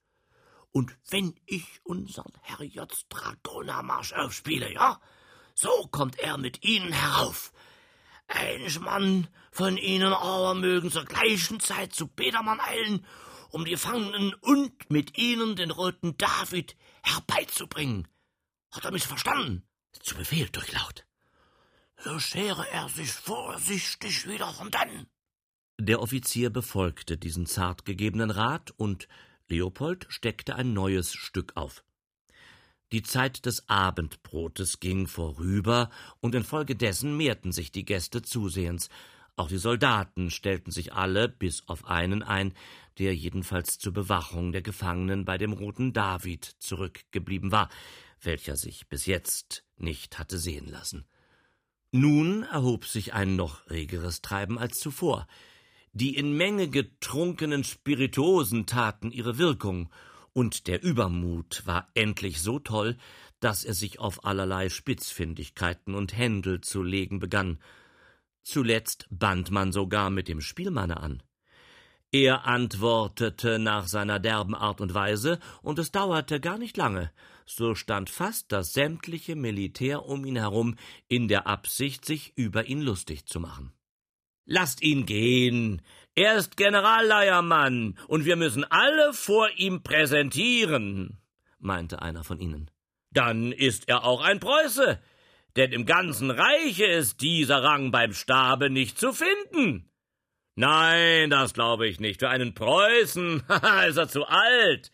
Und 0.71 0.97
wenn 1.09 1.35
ich 1.45 1.81
unseren 1.83 2.31
Herrjots 2.41 3.07
Dragonermarsch 3.09 4.13
aufspiele, 4.13 4.71
ja, 4.71 4.99
so 5.53 5.87
kommt 5.91 6.17
er 6.19 6.37
mit 6.37 6.63
ihnen 6.63 6.93
herauf. 6.93 7.51
Ein 8.27 8.65
Mann 8.81 9.27
von 9.51 9.77
ihnen 9.77 10.13
aber 10.13 10.55
mögen 10.55 10.89
zur 10.89 11.03
gleichen 11.03 11.59
Zeit 11.59 11.93
zu 11.93 12.07
Petermann 12.07 12.61
eilen, 12.61 13.05
um 13.49 13.65
die 13.65 13.71
Gefangenen 13.71 14.33
und 14.35 14.89
mit 14.89 15.17
ihnen 15.17 15.57
den 15.57 15.71
roten 15.71 16.17
David 16.17 16.77
herbeizubringen. 17.03 18.07
Hat 18.71 18.85
er 18.85 18.91
mich 18.91 19.05
verstanden? 19.05 19.67
Zu 20.01 20.15
Befehl, 20.15 20.47
Durchlaut. 20.49 21.05
So 21.97 22.17
schere 22.19 22.67
er 22.71 22.87
sich 22.87 23.11
vorsichtig 23.11 24.27
wieder 24.27 24.51
von 24.53 24.71
dann. 24.71 25.07
Der 25.79 26.01
Offizier 26.01 26.49
befolgte 26.49 27.17
diesen 27.17 27.45
zart 27.45 27.85
gegebenen 27.85 28.31
Rat 28.31 28.71
und 28.77 29.07
Leopold 29.51 30.07
steckte 30.09 30.55
ein 30.55 30.73
neues 30.73 31.13
Stück 31.13 31.57
auf. 31.57 31.83
Die 32.93 33.03
Zeit 33.03 33.45
des 33.45 33.67
Abendbrotes 33.69 34.79
ging 34.79 35.07
vorüber, 35.07 35.89
und 36.19 36.35
infolgedessen 36.35 37.15
mehrten 37.15 37.51
sich 37.51 37.71
die 37.71 37.85
Gäste 37.85 38.21
zusehends. 38.21 38.89
Auch 39.35 39.49
die 39.49 39.57
Soldaten 39.57 40.31
stellten 40.31 40.71
sich 40.71 40.93
alle, 40.93 41.27
bis 41.29 41.67
auf 41.67 41.85
einen 41.85 42.23
ein, 42.23 42.53
der 42.97 43.15
jedenfalls 43.15 43.77
zur 43.77 43.93
Bewachung 43.93 44.51
der 44.51 44.61
Gefangenen 44.61 45.25
bei 45.25 45.37
dem 45.37 45.53
roten 45.53 45.93
David 45.93 46.45
zurückgeblieben 46.59 47.51
war, 47.51 47.69
welcher 48.21 48.55
sich 48.55 48.87
bis 48.87 49.05
jetzt 49.05 49.63
nicht 49.77 50.17
hatte 50.17 50.37
sehen 50.37 50.67
lassen. 50.67 51.05
Nun 51.91 52.43
erhob 52.43 52.85
sich 52.85 53.13
ein 53.13 53.35
noch 53.35 53.69
regeres 53.69 54.21
Treiben 54.21 54.57
als 54.57 54.79
zuvor. 54.79 55.27
Die 55.93 56.15
in 56.15 56.37
Menge 56.37 56.69
getrunkenen 56.69 57.63
Spirituosen 57.63 58.65
taten 58.65 59.11
ihre 59.11 59.37
Wirkung, 59.37 59.89
und 60.33 60.67
der 60.67 60.81
Übermut 60.81 61.63
war 61.65 61.89
endlich 61.93 62.41
so 62.41 62.59
toll, 62.59 62.97
dass 63.41 63.65
er 63.65 63.73
sich 63.73 63.99
auf 63.99 64.23
allerlei 64.23 64.69
Spitzfindigkeiten 64.69 65.93
und 65.93 66.15
Händel 66.17 66.61
zu 66.61 66.81
legen 66.83 67.19
begann. 67.19 67.59
Zuletzt 68.41 69.07
band 69.09 69.51
man 69.51 69.73
sogar 69.73 70.09
mit 70.09 70.29
dem 70.29 70.39
Spielmanne 70.39 70.97
an. 70.97 71.21
Er 72.13 72.45
antwortete 72.45 73.59
nach 73.59 73.87
seiner 73.87 74.19
derben 74.19 74.55
Art 74.55 74.79
und 74.79 74.93
Weise, 74.93 75.39
und 75.61 75.79
es 75.79 75.91
dauerte 75.91 76.39
gar 76.39 76.57
nicht 76.57 76.77
lange, 76.77 77.11
so 77.45 77.75
stand 77.75 78.09
fast 78.09 78.51
das 78.53 78.71
sämtliche 78.71 79.35
Militär 79.35 80.05
um 80.05 80.25
ihn 80.25 80.37
herum 80.37 80.75
in 81.09 81.27
der 81.27 81.47
Absicht, 81.47 82.05
sich 82.05 82.31
über 82.37 82.65
ihn 82.65 82.81
lustig 82.81 83.25
zu 83.25 83.41
machen. 83.41 83.73
Lasst 84.45 84.81
ihn 84.81 85.05
gehen. 85.05 85.81
Er 86.15 86.35
ist 86.35 86.57
Generalleiermann, 86.57 87.97
und 88.07 88.25
wir 88.25 88.35
müssen 88.35 88.65
alle 88.65 89.13
vor 89.13 89.49
ihm 89.55 89.81
präsentieren, 89.81 91.17
meinte 91.59 92.01
einer 92.01 92.23
von 92.23 92.39
ihnen. 92.39 92.69
Dann 93.11 93.51
ist 93.51 93.87
er 93.87 94.03
auch 94.03 94.21
ein 94.21 94.39
Preuße, 94.39 94.99
denn 95.55 95.71
im 95.71 95.85
ganzen 95.85 96.31
Reiche 96.31 96.85
ist 96.85 97.21
dieser 97.21 97.63
Rang 97.63 97.91
beim 97.91 98.13
Stabe 98.13 98.69
nicht 98.69 98.99
zu 98.99 99.13
finden. 99.13 99.89
Nein, 100.55 101.29
das 101.29 101.53
glaube 101.53 101.87
ich 101.87 101.99
nicht. 101.99 102.19
Für 102.19 102.29
einen 102.29 102.53
Preußen 102.53 103.43
ist 103.87 103.97
er 103.97 104.07
zu 104.07 104.25
alt. 104.25 104.91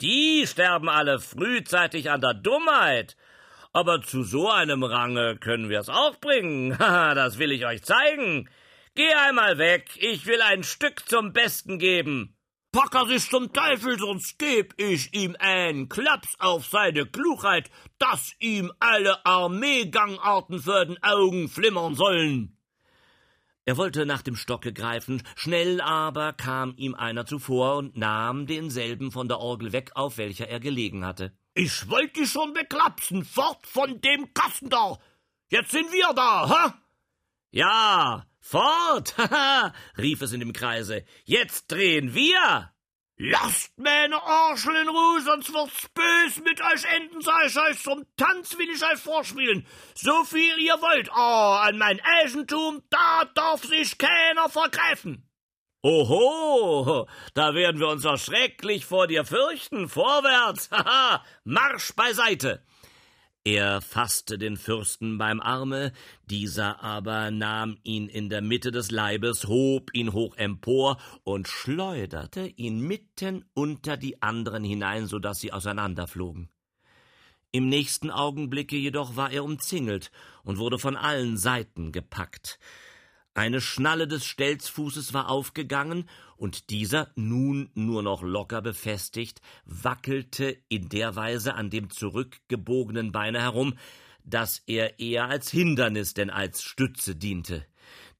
Die 0.00 0.46
sterben 0.46 0.88
alle 0.88 1.18
frühzeitig 1.18 2.10
an 2.10 2.20
der 2.20 2.34
Dummheit. 2.34 3.16
Aber 3.72 4.00
zu 4.02 4.22
so 4.22 4.50
einem 4.50 4.82
Range 4.82 5.36
können 5.36 5.68
wir 5.68 5.80
es 5.80 5.88
auch 5.88 6.16
bringen. 6.16 6.76
das 6.78 7.38
will 7.38 7.52
ich 7.52 7.66
euch 7.66 7.82
zeigen. 7.82 8.48
Geh 8.98 9.14
einmal 9.14 9.58
weg, 9.58 9.90
ich 10.00 10.26
will 10.26 10.42
ein 10.42 10.64
Stück 10.64 11.08
zum 11.08 11.32
Besten 11.32 11.78
geben. 11.78 12.36
Pack 12.72 12.96
er 12.96 13.06
sich 13.06 13.30
zum 13.30 13.52
Teufel, 13.52 13.96
sonst 13.96 14.40
geb 14.40 14.74
ich 14.76 15.14
ihm 15.14 15.36
einen 15.38 15.88
Klaps 15.88 16.34
auf 16.40 16.66
seine 16.66 17.06
Klugheit, 17.06 17.70
dass 18.00 18.34
ihm 18.40 18.72
alle 18.80 19.24
Armeegangarten 19.24 20.58
vor 20.58 20.84
den 20.84 21.00
Augen 21.00 21.48
flimmern 21.48 21.94
sollen. 21.94 22.58
Er 23.64 23.76
wollte 23.76 24.04
nach 24.04 24.22
dem 24.22 24.34
Stocke 24.34 24.72
greifen, 24.72 25.22
schnell 25.36 25.80
aber 25.80 26.32
kam 26.32 26.74
ihm 26.76 26.96
einer 26.96 27.24
zuvor 27.24 27.76
und 27.76 27.96
nahm 27.96 28.48
denselben 28.48 29.12
von 29.12 29.28
der 29.28 29.38
Orgel 29.38 29.72
weg, 29.72 29.92
auf 29.94 30.18
welcher 30.18 30.48
er 30.48 30.58
gelegen 30.58 31.06
hatte. 31.06 31.38
Ich 31.54 31.88
wollte 31.88 32.26
schon 32.26 32.52
beklapsen, 32.52 33.24
fort 33.24 33.64
von 33.64 34.00
dem 34.00 34.34
Kasten 34.34 34.70
da. 34.70 34.98
Jetzt 35.50 35.70
sind 35.70 35.92
wir 35.92 36.12
da, 36.14 36.48
ha? 36.48 36.82
Ja, 37.52 38.26
Fort! 38.50 39.14
Haha! 39.18 39.74
rief 39.98 40.22
es 40.22 40.32
in 40.32 40.40
dem 40.40 40.54
Kreise. 40.54 41.04
Jetzt 41.26 41.70
drehen 41.70 42.14
wir! 42.14 42.72
Lasst 43.18 43.76
meine 43.76 44.22
Arschel 44.22 44.74
in 44.74 44.88
Ruhe, 44.88 45.20
sonst 45.20 45.52
wird's 45.52 45.88
bös 45.88 46.42
mit 46.42 46.58
euch 46.62 46.84
enden, 46.96 47.20
sag 47.20 47.46
ich 47.46 47.58
euch. 47.58 47.82
Zum 47.82 48.06
Tanz 48.16 48.56
will 48.56 48.70
ich 48.70 48.82
euch 48.82 49.00
vorspielen. 49.00 49.66
So 49.94 50.24
viel 50.24 50.58
ihr 50.60 50.80
wollt. 50.80 51.10
Oh, 51.10 51.58
an 51.68 51.76
mein 51.76 52.00
Eigentum, 52.00 52.82
da 52.88 53.26
darf 53.34 53.64
sich 53.64 53.98
keiner 53.98 54.48
vergreifen. 54.48 55.28
Oho, 55.82 57.06
da 57.34 57.54
werden 57.54 57.80
wir 57.80 57.88
uns 57.88 58.04
doch 58.04 58.18
schrecklich 58.18 58.86
vor 58.86 59.08
dir 59.08 59.26
fürchten. 59.26 59.90
Vorwärts, 59.90 60.70
haha, 60.72 61.22
Marsch 61.44 61.92
beiseite. 61.94 62.64
Er 63.50 63.80
fasste 63.80 64.36
den 64.36 64.58
Fürsten 64.58 65.16
beim 65.16 65.40
Arme, 65.40 65.94
dieser 66.26 66.82
aber 66.84 67.30
nahm 67.30 67.78
ihn 67.82 68.06
in 68.06 68.28
der 68.28 68.42
Mitte 68.42 68.72
des 68.72 68.90
Leibes, 68.90 69.46
hob 69.46 69.88
ihn 69.94 70.12
hoch 70.12 70.36
empor 70.36 70.98
und 71.24 71.48
schleuderte 71.48 72.46
ihn 72.46 72.78
mitten 72.80 73.46
unter 73.54 73.96
die 73.96 74.20
anderen 74.20 74.64
hinein, 74.64 75.06
so 75.06 75.18
dass 75.18 75.40
sie 75.40 75.50
auseinanderflogen. 75.50 76.50
Im 77.50 77.70
nächsten 77.70 78.10
Augenblicke 78.10 78.76
jedoch 78.76 79.16
war 79.16 79.30
er 79.30 79.44
umzingelt 79.44 80.10
und 80.44 80.58
wurde 80.58 80.78
von 80.78 80.94
allen 80.94 81.38
Seiten 81.38 81.90
gepackt. 81.90 82.58
Eine 83.38 83.60
Schnalle 83.60 84.08
des 84.08 84.26
Stelzfußes 84.26 85.14
war 85.14 85.28
aufgegangen, 85.28 86.08
und 86.36 86.70
dieser, 86.70 87.12
nun 87.14 87.70
nur 87.74 88.02
noch 88.02 88.22
locker 88.22 88.60
befestigt, 88.62 89.40
wackelte 89.64 90.58
in 90.68 90.88
der 90.88 91.14
Weise 91.14 91.54
an 91.54 91.70
dem 91.70 91.88
zurückgebogenen 91.88 93.12
Beine 93.12 93.40
herum, 93.40 93.78
dass 94.24 94.64
er 94.66 94.98
eher 94.98 95.26
als 95.28 95.52
Hindernis 95.52 96.14
denn 96.14 96.30
als 96.30 96.64
Stütze 96.64 97.14
diente. 97.14 97.64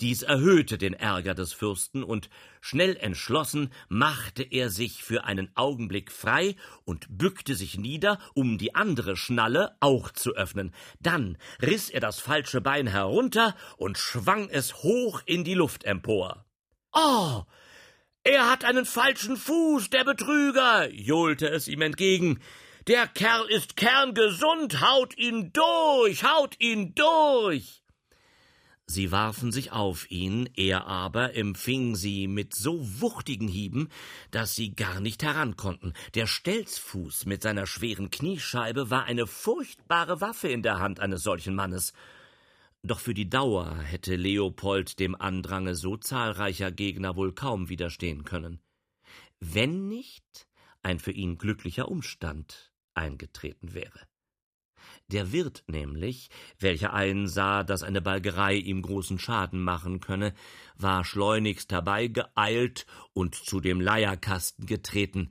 Dies 0.00 0.23
erhöhte 0.23 0.78
den 0.78 0.95
Ärger 0.95 1.35
des 1.35 1.52
Fürsten, 1.52 2.05
und 2.05 2.31
schnell 2.61 2.97
entschlossen 2.97 3.73
machte 3.88 4.45
er 4.45 4.71
sich 4.71 5.02
für 5.02 5.25
einen 5.25 5.50
Augenblick 5.57 6.12
frei 6.12 6.55
und 6.85 7.07
bückte 7.11 7.57
sich 7.57 7.78
nieder, 7.78 8.21
um 8.35 8.59
die 8.59 8.76
andere 8.76 9.17
Schnalle 9.17 9.76
auch 9.81 10.12
zu 10.12 10.37
öffnen. 10.37 10.73
Dann 11.00 11.37
riß 11.62 11.90
er 11.90 12.00
das 12.00 12.21
falsche 12.21 12.61
Bein 12.61 12.87
herunter 12.87 13.57
und 13.76 13.99
schwang 13.99 14.49
es 14.49 14.85
hoch 14.85 15.23
in 15.26 15.43
die 15.43 15.55
Luft 15.55 15.83
empor. 15.83 16.45
Oh! 16.93 17.43
Er 18.23 18.50
hat 18.50 18.64
einen 18.64 18.85
falschen 18.85 19.37
Fuß, 19.37 19.90
der 19.90 20.05
Betrüger, 20.05 20.90
johlte 20.93 21.49
es 21.49 21.67
ihm 21.67 21.83
entgegen. 21.83 22.40
Der 22.87 23.09
Kerl 23.09 23.49
ist 23.50 23.76
kerngesund, 23.76 24.81
haut 24.81 25.17
ihn 25.17 25.52
durch, 25.52 26.23
haut 26.25 26.55
ihn 26.61 26.95
durch. 26.95 27.83
Sie 28.90 29.12
warfen 29.12 29.52
sich 29.52 29.71
auf 29.71 30.11
ihn, 30.11 30.49
er 30.57 30.87
aber 30.87 31.37
empfing 31.37 31.95
sie 31.95 32.26
mit 32.26 32.54
so 32.54 32.80
wuchtigen 33.00 33.47
Hieben, 33.47 33.90
dass 34.30 34.54
sie 34.54 34.75
gar 34.75 35.00
nicht 35.00 35.23
herankonnten. 35.23 35.92
Der 36.14 36.26
Stelzfuß 36.26 37.26
mit 37.26 37.42
seiner 37.42 37.66
schweren 37.66 38.09
Kniescheibe 38.09 38.88
war 38.88 39.04
eine 39.04 39.26
furchtbare 39.26 40.23
Waffe 40.23 40.49
in 40.49 40.62
der 40.62 40.78
Hand 40.78 41.00
eines 41.00 41.23
solchen 41.23 41.54
Mannes. 41.54 41.92
Doch 42.83 42.99
für 42.99 43.12
die 43.12 43.28
Dauer 43.28 43.76
hätte 43.76 44.16
Leopold 44.16 44.99
dem 44.99 45.14
Andrange 45.14 45.75
so 45.75 45.99
zahlreicher 45.99 46.73
Gegner 46.73 47.14
wohl 47.14 47.35
kaum 47.35 47.68
widerstehen 47.68 48.25
können, 48.25 48.59
wenn 49.38 49.88
nicht 49.88 50.49
ein 50.83 50.99
für 50.99 51.12
ihn 51.12 51.37
glücklicher 51.37 51.88
Umstand 51.90 52.73
eingetreten 52.95 53.75
wäre. 53.75 54.07
Der 55.10 55.32
Wirt 55.32 55.64
nämlich, 55.68 56.28
welcher 56.58 56.92
einsah, 56.92 57.64
dass 57.64 57.82
eine 57.82 58.02
Balgerei 58.02 58.56
ihm 58.56 58.82
großen 58.82 59.18
Schaden 59.18 59.64
machen 59.64 60.00
könne, 60.00 60.34
war 60.76 61.02
schleunigst 61.02 61.72
herbeigeeilt 61.72 62.84
und 63.14 63.34
zu 63.34 63.60
dem 63.60 63.80
Leierkasten 63.80 64.66
getreten, 64.66 65.30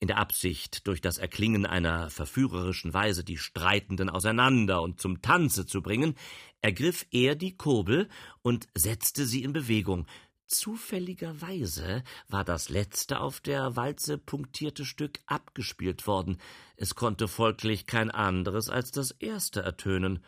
in 0.00 0.08
der 0.08 0.16
Absicht, 0.16 0.86
durch 0.86 1.02
das 1.02 1.18
Erklingen 1.18 1.66
einer 1.66 2.08
verführerischen 2.08 2.94
Weise 2.94 3.22
die 3.22 3.36
Streitenden 3.36 4.08
auseinander 4.08 4.80
und 4.80 4.98
zum 4.98 5.20
Tanze 5.20 5.66
zu 5.66 5.82
bringen, 5.82 6.14
ergriff 6.62 7.04
er 7.10 7.34
die 7.34 7.54
Kurbel 7.54 8.08
und 8.40 8.68
setzte 8.74 9.26
sie 9.26 9.42
in 9.42 9.52
Bewegung. 9.52 10.06
Zufälligerweise 10.48 12.02
war 12.28 12.42
das 12.42 12.70
letzte 12.70 13.20
auf 13.20 13.38
der 13.40 13.76
Walze 13.76 14.16
punktierte 14.16 14.86
Stück 14.86 15.20
abgespielt 15.26 16.06
worden. 16.06 16.38
Es 16.76 16.94
konnte 16.94 17.28
folglich 17.28 17.84
kein 17.84 18.10
anderes 18.10 18.70
als 18.70 18.90
das 18.90 19.10
erste 19.10 19.60
ertönen. 19.60 20.24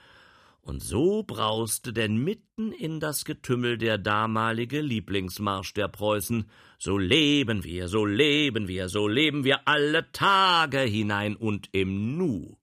Und 0.60 0.82
so 0.82 1.22
brauste 1.22 1.94
denn 1.94 2.18
mitten 2.22 2.70
in 2.70 3.00
das 3.00 3.24
Getümmel 3.24 3.78
der 3.78 3.96
damalige 3.96 4.82
Lieblingsmarsch 4.82 5.72
der 5.72 5.88
Preußen 5.88 6.50
So 6.78 6.98
leben 6.98 7.64
wir, 7.64 7.88
so 7.88 8.04
leben 8.04 8.68
wir, 8.68 8.90
so 8.90 9.08
leben 9.08 9.44
wir 9.44 9.66
alle 9.66 10.12
Tage 10.12 10.80
hinein 10.80 11.34
und 11.34 11.70
im 11.72 12.18
Nu 12.18 12.58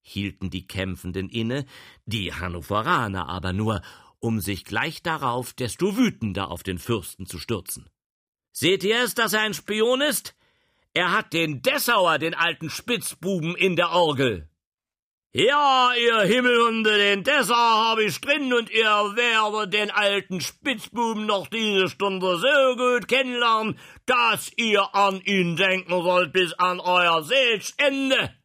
hielten 0.00 0.50
die 0.50 0.66
Kämpfenden 0.66 1.28
inne, 1.28 1.64
die 2.06 2.32
Hannoveraner 2.32 3.28
aber 3.28 3.52
nur, 3.52 3.82
um 4.20 4.40
sich 4.40 4.64
gleich 4.64 5.02
darauf 5.02 5.52
desto 5.52 5.96
wütender 5.96 6.50
auf 6.50 6.62
den 6.62 6.78
Fürsten 6.78 7.26
zu 7.26 7.38
stürzen. 7.38 7.88
Seht 8.52 8.84
ihr 8.84 9.02
es, 9.02 9.14
dass 9.14 9.32
er 9.32 9.42
ein 9.42 9.54
Spion 9.54 10.00
ist? 10.00 10.34
Er 10.94 11.12
hat 11.12 11.32
den 11.32 11.62
Dessauer, 11.62 12.18
den 12.18 12.34
alten 12.34 12.70
Spitzbuben, 12.70 13.54
in 13.54 13.76
der 13.76 13.90
Orgel. 13.90 14.48
Ja, 15.32 15.92
ihr 15.94 16.22
Himmelhunde, 16.22 16.96
den 16.96 17.22
Dessau 17.22 17.54
hab 17.54 17.98
ich 17.98 18.18
drin 18.20 18.52
und 18.52 18.70
ihr 18.70 18.84
werdet 18.84 19.74
den 19.74 19.90
alten 19.90 20.40
Spitzbuben 20.40 21.26
noch 21.26 21.48
diese 21.48 21.88
Stunde 21.88 22.38
so 22.38 22.76
gut 22.76 23.06
kennenlernen, 23.06 23.78
dass 24.06 24.50
ihr 24.56 24.94
an 24.94 25.20
ihn 25.20 25.56
denken 25.56 26.02
sollt 26.02 26.32
bis 26.32 26.54
an 26.54 26.80
euer 26.80 27.22
Seelsende. 27.22 28.37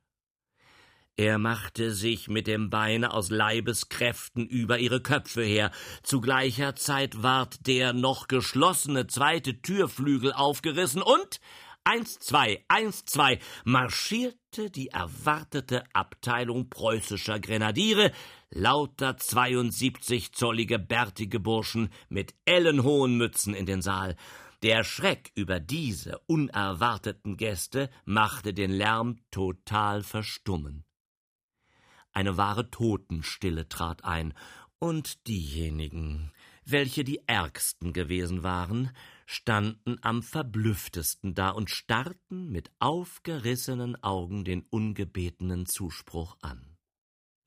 Er 1.16 1.38
machte 1.38 1.92
sich 1.92 2.28
mit 2.28 2.48
dem 2.48 2.72
Beine 2.72 3.14
aus 3.14 3.30
Leibeskräften 3.30 4.48
über 4.48 4.80
ihre 4.80 5.00
Köpfe 5.00 5.44
her. 5.44 5.70
Zu 6.02 6.22
gleicher 6.22 6.76
Zeit 6.76 7.22
ward 7.22 7.68
der 7.68 7.94
noch 7.94 8.28
geschlossene 8.28 9.06
zweite 9.06 9.62
Türflügel 9.62 10.34
aufgerissen 10.34 11.04
und 11.04 11.40
Eins, 11.86 12.18
zwei, 12.20 12.64
eins, 12.70 13.04
zwei, 13.04 13.40
marschierte 13.66 14.72
die 14.72 14.88
erwartete 14.88 15.84
Abteilung 15.92 16.70
preußischer 16.70 17.42
Grenadiere, 17.42 18.14
lauter 18.52 19.18
zweiundsiebzigzollige 19.18 20.80
bärtige 20.80 21.42
Burschen 21.42 21.90
mit 22.08 22.34
ellenhohen 22.46 23.18
Mützen 23.18 23.54
in 23.54 23.66
den 23.66 23.82
Saal. 23.82 24.16
Der 24.64 24.86
Schreck 24.86 25.34
über 25.36 25.60
diese 25.60 26.20
unerwarteten 26.20 27.36
Gäste 27.36 27.90
machte 28.06 28.54
den 28.54 28.72
Lärm 28.72 29.18
total 29.30 30.04
verstummen. 30.04 30.86
Eine 32.14 32.38
wahre 32.38 32.70
Totenstille 32.70 33.68
trat 33.68 34.06
ein, 34.06 34.34
und 34.80 35.28
diejenigen, 35.28 36.32
welche 36.66 37.04
die 37.04 37.28
ärgsten 37.28 37.94
gewesen 37.94 38.44
waren, 38.44 38.92
standen 39.26 39.98
am 40.02 40.22
verblüfftesten 40.22 41.34
da 41.34 41.50
und 41.50 41.70
starrten 41.70 42.52
mit 42.52 42.70
aufgerissenen 42.80 44.02
Augen 44.04 44.44
den 44.44 44.66
ungebetenen 44.70 45.66
Zuspruch 45.66 46.38
an. 46.42 46.78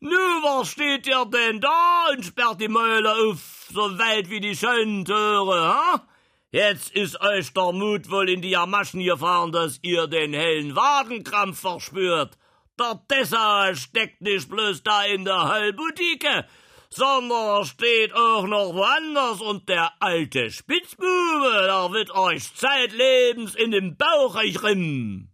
Nu, 0.01 0.11
was 0.11 0.69
steht 0.69 1.07
ihr 1.07 1.25
denn 1.27 1.61
da 1.61 2.09
und 2.13 2.25
sperrt 2.25 2.61
die 2.61 2.69
Mäuler 2.69 3.17
auf, 3.29 3.69
so 3.73 3.99
weit 3.99 4.29
wie 4.31 4.41
die 4.41 4.57
schönen 4.57 5.05
Töre, 5.05 5.69
ha? 5.69 6.09
Jetzt 6.51 6.91
ist 6.91 7.21
euch 7.21 7.53
der 7.53 7.73
Mut 7.73 8.11
wohl 8.11 8.31
in 8.31 8.41
die 8.41 8.51
Jamaschen 8.51 9.05
gefahren, 9.05 9.53
dass 9.53 9.79
ihr 9.83 10.07
den 10.07 10.33
hellen 10.33 10.75
Wadenkrampf 10.75 11.61
verspürt. 11.61 12.39
Der 12.79 13.01
Dessau 13.11 13.75
steckt 13.75 14.21
nicht 14.21 14.51
bloß 14.51 14.83
da 14.83 15.05
in 15.05 15.25
der 15.25 15.49
Heilboutique, 15.49 16.45
sondern 16.91 17.65
steht 17.65 18.13
auch 18.13 18.47
noch 18.47 18.75
woanders 18.75 19.41
und 19.41 19.69
der 19.69 19.93
alte 20.01 20.51
Spitzbube, 20.51 21.63
der 21.65 21.91
wird 21.93 22.11
euch 22.11 22.55
zeitlebens 22.55 23.55
in 23.55 23.71
den 23.71 23.97
Bauch 23.97 24.37
rinnen. 24.37 25.33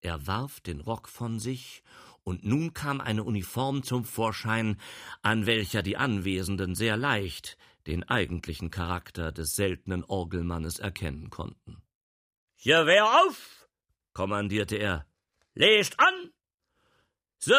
Er 0.00 0.26
warf 0.26 0.60
den 0.60 0.80
Rock 0.80 1.08
von 1.08 1.38
sich, 1.38 1.82
und 2.24 2.44
nun 2.44 2.74
kam 2.74 3.00
eine 3.00 3.22
Uniform 3.22 3.82
zum 3.82 4.04
Vorschein, 4.04 4.80
an 5.22 5.46
welcher 5.46 5.82
die 5.82 5.96
Anwesenden 5.96 6.74
sehr 6.74 6.96
leicht 6.96 7.56
den 7.86 8.02
eigentlichen 8.02 8.70
Charakter 8.70 9.30
des 9.30 9.54
seltenen 9.54 10.04
Orgelmannes 10.04 10.78
erkennen 10.78 11.30
konnten. 11.30 11.82
Hier 12.56 12.86
wer 12.86 13.04
auf, 13.04 13.68
kommandierte 14.14 14.76
er. 14.76 15.06
Lest 15.54 16.00
an 16.00 16.32
so, 17.44 17.54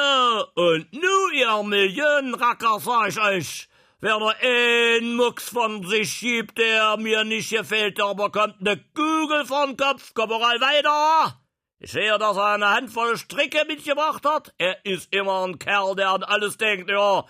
und 0.56 0.92
nu, 0.94 1.30
ihr 1.32 1.62
Millionenracker, 1.62 2.80
sag 2.80 3.10
ich 3.10 3.20
euch, 3.20 3.70
wer 4.00 4.18
nur 4.18 4.34
ein 4.42 5.16
Mucks 5.16 5.50
von 5.50 5.86
sich 5.86 6.12
schiebt, 6.12 6.58
der 6.58 6.98
mir 6.98 7.24
nicht 7.24 7.52
gefällt, 7.52 8.00
der 8.00 8.16
bekommt 8.16 8.62
ne 8.62 8.84
Kugel 8.96 9.46
vom 9.46 9.78
Kopf, 9.78 10.14
Korporal 10.16 10.60
weiter! 10.60 11.40
Ich 11.78 11.92
sehe, 11.92 12.18
dass 12.18 12.36
er 12.36 12.54
eine 12.54 12.72
Handvoll 12.72 13.16
Stricke 13.16 13.64
mitgebracht 13.68 14.26
hat. 14.26 14.56
Er 14.58 14.84
ist 14.86 15.14
immer 15.14 15.46
ein 15.46 15.60
Kerl, 15.60 15.96
der 15.96 16.10
an 16.10 16.24
alles 16.24 16.58
denkt, 16.58 16.90
ja. 16.90 17.24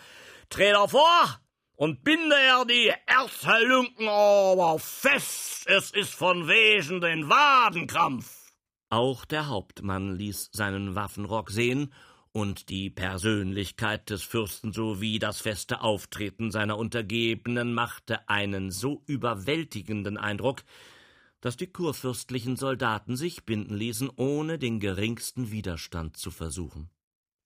Dreh 0.48 0.70
er 0.70 0.88
vor 0.88 1.42
und 1.76 2.06
binde 2.06 2.38
er 2.38 2.64
die 2.64 2.94
Erzhalunken 3.06 4.08
aber 4.08 4.80
fest. 4.80 5.68
Es 5.68 5.92
ist 5.92 6.14
von 6.14 6.48
wegen 6.48 7.02
den 7.02 7.28
Wadenkrampf. 7.28 8.54
Auch 8.90 9.26
der 9.26 9.50
Hauptmann 9.50 10.16
ließ 10.16 10.52
seinen 10.54 10.96
Waffenrock 10.96 11.50
sehen 11.50 11.92
und 12.36 12.68
die 12.68 12.90
Persönlichkeit 12.90 14.10
des 14.10 14.22
Fürsten 14.22 14.74
sowie 14.74 15.20
das 15.20 15.40
feste 15.40 15.80
Auftreten 15.80 16.52
seiner 16.52 16.78
Untergebenen 16.78 17.74
machte 17.74 18.28
einen 18.28 18.72
so 18.72 19.02
überwältigenden 19.08 20.18
Eindruck, 20.18 20.64
dass 21.40 21.56
die 21.56 21.68
kurfürstlichen 21.68 22.58
Soldaten 22.58 23.16
sich 23.16 23.46
binden 23.46 23.76
ließen, 23.76 24.12
ohne 24.18 24.60
den 24.60 24.82
geringsten 24.82 25.50
Widerstand 25.50 26.18
zu 26.18 26.30
versuchen. 26.30 26.90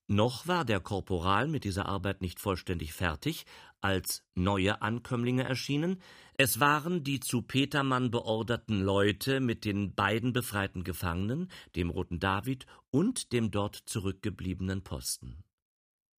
Noch 0.07 0.47
war 0.47 0.65
der 0.65 0.79
Korporal 0.79 1.47
mit 1.47 1.65
dieser 1.65 1.85
Arbeit 1.85 2.21
nicht 2.21 2.39
vollständig 2.39 2.93
fertig, 2.93 3.45
als 3.81 4.25
neue 4.33 4.81
Ankömmlinge 4.81 5.43
erschienen. 5.43 6.01
Es 6.41 6.61
waren 6.61 7.03
die 7.03 7.19
zu 7.19 7.41
Petermann 7.41 8.11
beorderten 8.11 8.81
Leute 8.81 9.41
mit 9.41 9.65
den 9.65 9.93
beiden 9.93 10.31
befreiten 10.31 10.85
Gefangenen, 10.85 11.51
dem 11.75 11.89
Roten 11.89 12.21
David 12.21 12.65
und 12.91 13.33
dem 13.33 13.51
dort 13.51 13.75
zurückgebliebenen 13.75 14.81
Posten. 14.81 15.43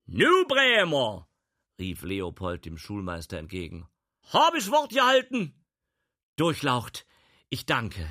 Nu, 0.04 0.44
Bremer! 0.46 1.26
rief 1.78 2.02
Leopold 2.02 2.66
dem 2.66 2.76
Schulmeister 2.76 3.38
entgegen. 3.38 3.88
Hab 4.30 4.54
ich 4.54 4.70
Wort 4.70 4.92
gehalten? 4.92 5.54
Durchlaucht, 6.37 7.06
ich 7.48 7.64
danke. 7.64 8.06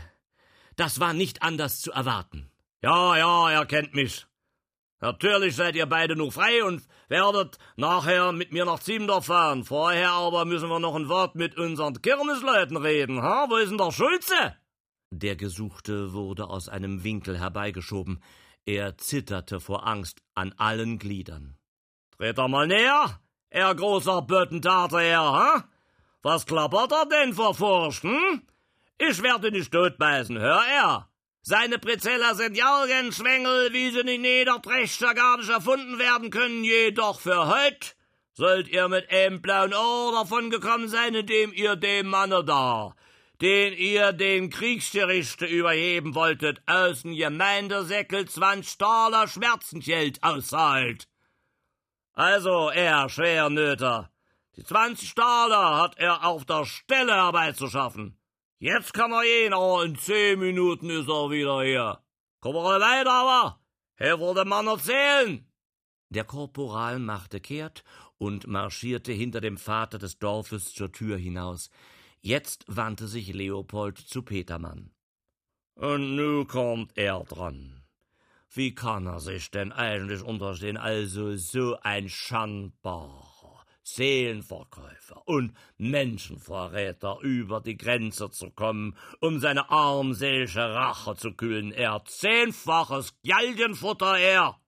Das 0.78 1.00
war 1.00 1.14
nicht 1.14 1.44
anders 1.44 1.80
zu 1.80 1.92
erwarten. 1.92 2.50
Ja, 2.82 3.18
ja, 3.18 3.52
er 3.52 3.68
kennt 3.68 3.94
mich. 3.94 4.26
Natürlich 5.02 5.56
seid 5.56 5.76
ihr 5.76 5.86
beide 5.86 6.16
nur 6.16 6.32
frei 6.32 6.64
und 6.64 6.84
werdet 7.08 7.58
nachher 7.78 8.34
mit 8.34 8.52
mir 8.52 8.66
nach 8.66 8.80
Ziemdorf 8.80 9.28
fahren. 9.28 9.64
Vorher 9.64 10.12
aber 10.12 10.46
müssen 10.46 10.70
wir 10.70 10.80
noch 10.80 10.96
ein 10.96 11.08
Wort 11.08 11.36
mit 11.36 11.58
unseren 11.58 12.02
Kirmesleuten 12.02 12.78
reden. 12.78 13.22
Ha? 13.22 13.48
Wo 13.50 13.56
ist 13.56 13.70
denn 13.70 13.78
der 13.78 13.92
Schulze? 13.92 14.58
Der 15.12 15.36
Gesuchte 15.36 16.14
wurde 16.14 16.50
aus 16.50 16.70
einem 16.70 17.04
Winkel 17.04 17.40
herbeigeschoben. 17.40 18.22
Er 18.66 18.98
zitterte 18.98 19.60
vor 19.60 19.88
Angst 19.88 20.22
an 20.36 20.54
allen 20.58 21.00
Gliedern. 21.00 21.58
Dreht 22.18 22.38
er 22.38 22.48
mal 22.48 22.68
näher, 22.68 23.20
er 23.50 23.74
großer 23.74 24.22
Böttentater, 24.22 25.02
er, 25.02 25.22
ha? 25.22 25.70
Was 26.22 26.46
klappert 26.46 26.92
er 26.92 27.06
denn 27.06 27.34
vor 27.34 27.56
Furcht, 27.56 28.04
hm? 28.04 28.44
Ich 28.98 29.24
werde 29.24 29.52
nicht 29.52 29.72
totbeißen, 29.72 30.38
hör 30.38 30.62
er. 30.70 31.09
Seine 31.42 31.80
Prizeller 31.80 32.36
sind 32.36 32.58
Jorgenschwengel, 32.58 33.74
wie 33.74 33.92
sie 33.92 34.02
in 34.02 34.22
Niederträchter 34.22 35.14
gar 35.14 35.38
nicht 35.38 35.50
erfunden 35.50 35.98
werden 35.98 36.30
können, 36.30 36.64
jedoch 36.64 37.20
für 37.20 37.48
heut 37.48 37.96
sollt 38.34 38.70
ihr 38.70 38.88
mit 38.88 39.12
einem 39.12 39.42
blauen 39.42 39.74
Ohr 39.74 40.14
davon 40.14 40.50
gekommen 40.50 40.88
sein, 40.88 41.14
indem 41.14 41.52
ihr 41.52 41.76
dem 41.76 42.08
Manne 42.08 42.44
da, 42.46 42.96
den 43.42 43.74
ihr 43.74 44.14
den 44.14 44.50
Kriegsgerichte 44.50 45.46
überheben 45.46 46.16
wolltet, 46.16 46.62
aus 46.66 47.02
dem 47.02 47.16
Gemeindesäckel 47.16 48.30
zwanzig 48.30 48.78
Taler 48.78 49.28
Schmerzengeld 49.28 50.24
auszahlt. 50.24 51.10
Also, 52.14 52.70
er, 52.70 53.10
Schwernöter, 53.10 54.10
Die 54.60 54.66
zwanzig 54.66 55.16
Taler 55.16 55.78
hat 55.78 55.98
er 55.98 56.26
auf 56.26 56.44
der 56.44 56.66
Stelle 56.66 57.14
herbeizuschaffen. 57.14 58.19
Jetzt 58.62 58.94
kann 58.94 59.14
er 59.14 59.24
gehen, 59.24 59.54
aber 59.54 59.86
in 59.86 59.96
zehn 59.96 60.38
Minuten 60.38 60.90
ist 60.90 61.08
er 61.08 61.30
wieder 61.30 61.62
hier. 61.64 62.04
Komm 62.42 62.56
mal 62.56 62.82
weiter, 62.82 63.12
aber. 63.12 63.62
Helfer 63.96 64.34
dem 64.34 64.50
Mann 64.50 64.68
erzählen. 64.68 65.48
Der 66.10 66.26
Korporal 66.26 67.00
machte 67.00 67.40
kehrt 67.40 67.86
und 68.18 68.48
marschierte 68.48 69.14
hinter 69.14 69.40
dem 69.40 69.58
Vater 69.58 69.98
des 69.98 70.20
Dorfes 70.20 70.74
zur 70.74 70.92
Tür 70.92 71.18
hinaus. 71.18 71.70
Jetzt 72.20 72.66
wandte 72.68 73.08
sich 73.08 73.34
Leopold 73.34 73.98
zu 73.98 74.24
Petermann. 74.24 74.92
Und 75.76 76.18
nu 76.18 76.44
kommt 76.44 76.98
er 76.98 77.24
dran. 77.24 77.86
Wie 78.50 78.76
kann 78.76 79.06
er 79.06 79.22
sich 79.22 79.52
denn 79.52 79.72
eigentlich 79.72 80.22
unterstehen, 80.22 80.76
also 80.76 81.38
so 81.38 81.78
ein 81.82 82.10
Schandbar? 82.10 83.29
Seelenverkäufer 83.84 85.28
und 85.28 85.54
Menschenverräter 85.78 87.20
über 87.22 87.62
die 87.62 87.78
Grenze 87.78 88.30
zu 88.30 88.52
kommen, 88.52 88.96
um 89.20 89.40
seine 89.40 89.70
armselige 89.70 90.74
Rache 90.74 91.16
zu 91.16 91.34
kühlen. 91.34 91.72
Er 91.72 92.04
zehnfaches 92.06 93.14
Galgenfutter 93.24 94.18
er. 94.18 94.60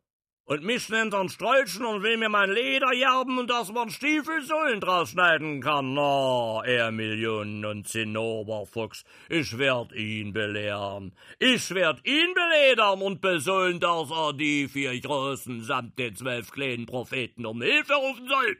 Und 0.51 0.63
mich 0.65 0.89
nennt 0.89 1.13
er 1.13 1.29
Strolchen 1.29 1.85
und 1.85 2.03
will 2.03 2.17
mir 2.17 2.27
mein 2.27 2.51
Leder 2.51 2.91
jerben 2.93 3.37
und 3.39 3.49
dass 3.49 3.71
man 3.71 3.89
Stiefelsohlen 3.89 4.81
draus 4.81 5.11
schneiden 5.11 5.61
kann. 5.61 5.93
Na, 5.93 6.61
er 6.65 6.91
Millionen 6.91 7.63
und 7.63 7.87
Zinnoberfuchs, 7.87 9.05
ich 9.29 9.57
werd 9.57 9.93
ihn 9.93 10.33
belehren. 10.33 11.13
Ich 11.39 11.73
werd 11.73 12.05
ihn 12.05 12.33
beledern 12.33 13.01
und 13.01 13.21
besohlen, 13.21 13.79
dass 13.79 14.11
er 14.11 14.33
die 14.33 14.67
vier 14.67 14.99
Großen 14.99 15.63
samt 15.63 15.97
den 15.97 16.17
zwölf 16.17 16.51
kleinen 16.51 16.85
Propheten 16.85 17.45
um 17.45 17.61
Hilfe 17.61 17.93
rufen 17.93 18.27
soll. 18.27 18.57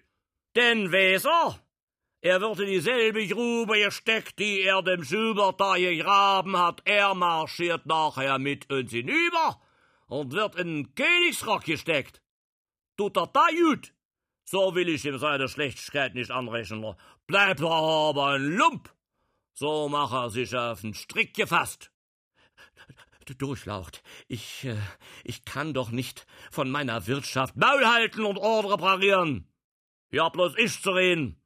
Denn 0.56 0.92
Weser, 0.92 1.60
er 2.20 2.42
wird 2.42 2.60
in 2.60 2.68
dieselbe 2.68 3.26
Grube 3.28 3.80
gesteckt, 3.84 4.38
die 4.38 4.62
er 4.62 4.82
dem 4.82 5.04
Schubert 5.04 5.60
da 5.60 5.76
gegraben 5.76 6.58
hat. 6.58 6.82
Er 6.86 7.16
marschiert 7.16 7.86
nachher 7.86 8.38
mit 8.38 8.72
uns 8.72 8.92
hinüber 8.92 9.62
und 10.08 10.34
wird 10.34 10.56
in 10.56 10.84
den 10.84 10.96
Königsrock 10.96 11.64
gesteckt. 11.64 12.22
Tut 12.98 13.18
er 13.18 13.28
da 13.28 13.48
gut? 13.48 13.94
So 14.44 14.76
will 14.76 14.90
ich 14.90 15.06
ihm 15.06 15.18
seine 15.18 15.48
Schlechtigkeit 15.48 16.14
nicht 16.14 16.32
anrechnen. 16.32 16.96
Bleibt 17.26 17.62
er 17.62 17.72
aber 17.72 18.28
ein 18.32 18.56
Lump. 18.58 18.94
So 19.54 19.88
mach 19.88 20.12
er 20.12 20.30
sich 20.30 20.56
auf 20.56 20.82
den 20.82 20.94
Strick 20.94 21.34
gefasst. 21.34 21.92
Durchlaucht, 23.38 24.04
ich, 24.28 24.66
äh, 24.66 24.76
ich 25.24 25.46
kann 25.46 25.74
doch 25.74 25.90
nicht 25.90 26.28
von 26.52 26.70
meiner 26.70 27.08
Wirtschaft 27.08 27.56
Maul 27.56 27.86
halten 27.86 28.26
und 28.26 28.38
Ordre 28.38 28.76
parieren. 28.78 29.51
Ja, 30.12 30.28
bloß 30.28 30.58
ich 30.58 30.82
zu 30.82 30.92
reden. 30.92 31.42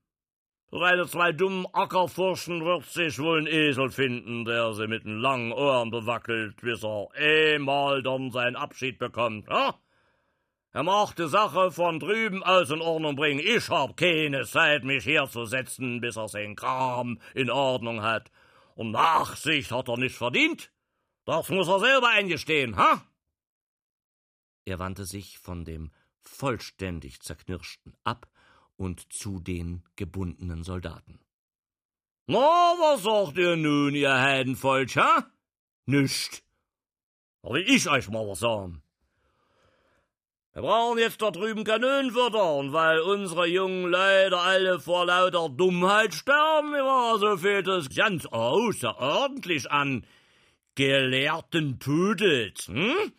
Seine 0.72 1.06
zwei 1.08 1.32
dummen 1.32 1.68
Ackerfurschen 1.72 2.66
wird 2.66 2.86
sich 2.86 3.20
wohl 3.20 3.42
ein 3.42 3.48
Esel 3.48 3.92
finden, 3.92 4.44
der 4.44 4.74
sie 4.74 4.88
mit 4.88 5.06
den 5.06 5.20
langen 5.20 5.54
Ohren 5.54 5.92
bewackelt, 5.92 6.60
bis 6.62 6.84
er 6.84 7.08
einmal 7.14 8.02
dann 8.02 8.32
seinen 8.32 8.56
Abschied 8.56 8.98
bekommt, 8.98 9.48
ja? 9.48 9.80
Er 10.72 10.84
macht 10.84 11.20
die 11.20 11.30
Sache 11.30 11.72
von 11.72 12.00
drüben 12.00 12.44
aus 12.44 12.70
in 12.70 12.82
Ordnung 12.82 13.16
bringen. 13.16 13.40
Ich 13.40 13.70
hab 13.70 13.96
keine 13.96 14.44
Zeit, 14.46 14.84
mich 14.84 15.06
herzusetzen, 15.06 16.02
bis 16.02 16.18
er 16.18 16.28
seinen 16.28 16.58
Kram 16.58 17.22
in 17.34 17.50
Ordnung 17.50 18.02
hat. 18.02 18.30
Und 18.74 18.92
Nachsicht 18.92 19.72
hat 19.72 19.88
er 19.88 19.98
nicht 19.98 20.18
verdient. 20.18 20.74
Das 21.24 21.48
muss 21.48 21.70
er 21.70 21.80
selber 21.80 22.10
eingestehen, 22.10 22.76
ha? 22.76 23.02
Er 24.66 24.80
wandte 24.80 25.06
sich 25.06 25.38
von 25.40 25.64
dem 25.64 25.92
vollständig 26.20 27.22
zerknirschten 27.22 27.96
ab 28.04 28.28
und 28.78 29.12
zu 29.14 29.40
den 29.40 29.84
gebundenen 29.96 30.64
Soldaten. 30.64 31.20
Na, 32.28 32.40
was 32.40 33.04
sagt 33.04 33.38
ihr 33.38 33.56
nun, 33.56 33.94
ihr 33.94 34.14
Heidenvolk, 34.14 34.96
ha? 34.96 35.26
Nicht. 35.86 36.44
Will 37.44 37.64
ich 37.68 37.90
euch 37.90 38.10
mal 38.10 38.28
was 38.28 38.40
sagen. 38.40 38.82
Wir 40.54 40.62
brauchen 40.62 40.98
jetzt 40.98 41.22
da 41.22 41.32
drüben 41.32 41.66
Kanönenfutter, 41.66 42.56
und 42.56 42.72
weil 42.72 43.02
unsere 43.02 43.46
jungen 43.46 43.92
Leute 43.92 44.38
alle 44.38 44.80
vor 44.80 45.06
lauter 45.06 45.50
Dummheit 45.50 46.14
sterben, 46.14 46.74
ja, 46.74 47.18
so 47.20 47.38
fehlt 47.38 47.68
es 47.68 47.94
ganz 47.94 48.26
außerordentlich 48.26 49.70
an 49.70 50.06
gelehrten 50.76 51.78
Pudels, 51.78 52.68
hm? 52.68 53.12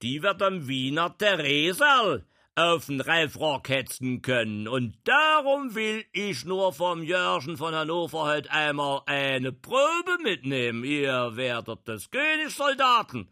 Die 0.00 0.22
wird 0.22 0.40
am 0.42 0.68
Wiener 0.68 1.16
Theresal 1.18 2.24
auf 2.60 2.86
den 2.86 3.00
Reifrock 3.00 3.68
hetzen 3.68 4.20
können. 4.20 4.68
Und 4.68 4.96
darum 5.04 5.74
will 5.74 6.04
ich 6.12 6.44
nur 6.44 6.72
vom 6.72 7.02
Jörgen 7.02 7.56
von 7.56 7.74
Hannover 7.74 8.24
heute 8.26 8.50
einmal 8.50 9.02
eine 9.06 9.52
Probe 9.52 10.18
mitnehmen. 10.22 10.84
Ihr 10.84 11.36
werdet 11.36 11.88
des 11.88 12.10
Königs 12.10 12.56
Soldaten. 12.56 13.30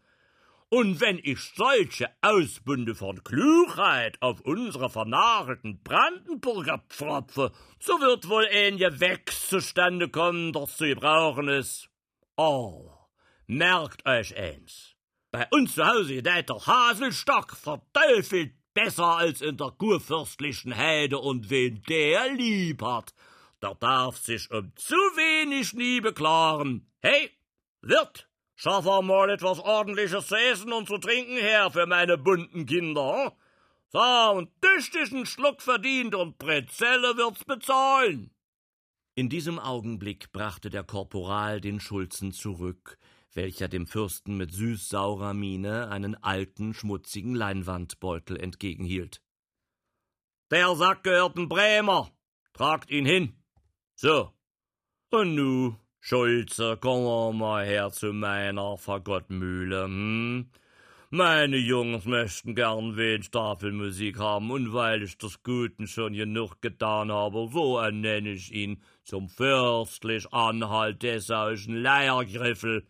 Und 0.69 0.99
wenn 1.01 1.19
ich 1.23 1.39
solche 1.55 2.09
Ausbünde 2.21 2.95
von 2.95 3.23
Klugheit 3.23 4.21
auf 4.21 4.41
unsere 4.41 4.89
vernagelten 4.89 5.81
Brandenburger 5.83 6.83
pfropfe, 6.89 7.51
so 7.79 7.93
wird 8.01 8.29
wohl 8.29 8.47
ein 8.51 8.77
Gewächs 8.77 9.49
zustande 9.49 10.09
kommen, 10.09 10.53
das 10.53 10.77
zu 10.77 10.85
gebrauchen 10.85 11.47
ist. 11.47 11.89
Oh, 12.35 12.91
merkt 13.47 14.05
euch 14.07 14.35
eins. 14.35 14.95
Bei 15.31 15.47
uns 15.51 15.75
zu 15.75 15.85
Hause 15.85 16.15
gedeiht 16.15 16.49
der 16.49 16.65
Haselstock 16.65 17.55
verteufelt 17.55 18.53
besser 18.83 19.17
als 19.17 19.41
in 19.41 19.57
der 19.57 19.71
kurfürstlichen 19.71 20.75
Heide, 20.75 21.19
und 21.19 21.49
wen 21.49 21.81
der 21.89 22.33
lieb 22.33 22.81
hat, 22.81 23.13
der 23.61 23.75
darf 23.75 24.17
sich 24.17 24.49
um 24.51 24.71
zu 24.75 24.95
wenig 24.95 25.73
nie 25.73 26.01
beklagen. 26.01 26.89
Hey, 27.01 27.31
Wirt, 27.81 28.29
schaff 28.55 28.85
mal 29.01 29.29
etwas 29.29 29.59
ordentliches 29.59 30.27
zu 30.27 30.35
essen 30.35 30.73
und 30.73 30.87
zu 30.87 30.97
trinken 30.97 31.37
her 31.37 31.71
für 31.71 31.85
meine 31.85 32.17
bunten 32.17 32.65
Kinder. 32.65 33.35
So, 33.91 33.99
und 34.35 34.49
tüchtigen 34.61 35.25
Schluck 35.25 35.61
verdient 35.61 36.13
und 36.13 36.37
Brezelle 36.37 37.17
wird's 37.17 37.43
bezahlen. 37.43 38.31
In 39.15 39.29
diesem 39.29 39.59
Augenblick 39.59 40.31
brachte 40.31 40.69
der 40.69 40.83
Korporal 40.83 41.59
den 41.59 41.79
Schulzen 41.79 42.31
zurück, 42.31 42.97
welcher 43.33 43.67
dem 43.67 43.87
Fürsten 43.87 44.37
mit 44.37 44.53
süß-saurer 44.53 45.33
Miene 45.33 45.89
einen 45.89 46.15
alten, 46.15 46.73
schmutzigen 46.73 47.35
Leinwandbeutel 47.35 48.37
entgegenhielt. 48.37 49.21
Der 50.51 50.75
Sack 50.75 51.03
gehört 51.03 51.37
ein 51.37 51.47
Bremer. 51.47 52.11
Tragt 52.53 52.89
ihn 52.89 53.05
hin. 53.05 53.33
So. 53.95 54.33
Und 55.11 55.35
nu, 55.35 55.75
Schulze, 55.99 56.77
komm 56.79 57.37
mal 57.37 57.65
her 57.65 57.91
zu 57.91 58.13
meiner 58.13 58.77
Fagottmühle, 58.77 59.83
hm? 59.83 60.49
Meine 61.11 61.57
Jungs 61.57 62.05
möchten 62.05 62.53
gern 62.53 62.95
wenig 62.95 63.31
Tafelmusik 63.31 64.19
haben, 64.19 64.51
und 64.51 64.73
weil 64.73 65.01
ich 65.01 65.17
das 65.17 65.41
Guten 65.41 65.87
schon 65.87 66.13
genug 66.13 66.61
getan 66.61 67.11
habe, 67.11 67.49
so 67.51 67.79
ernenne 67.79 68.29
ich 68.29 68.53
ihn 68.53 68.83
zum 69.03 69.27
fürstlich 69.27 70.31
Anhalt 70.31 71.01
dessauischen 71.01 71.81
Leiergriffel, 71.81 72.85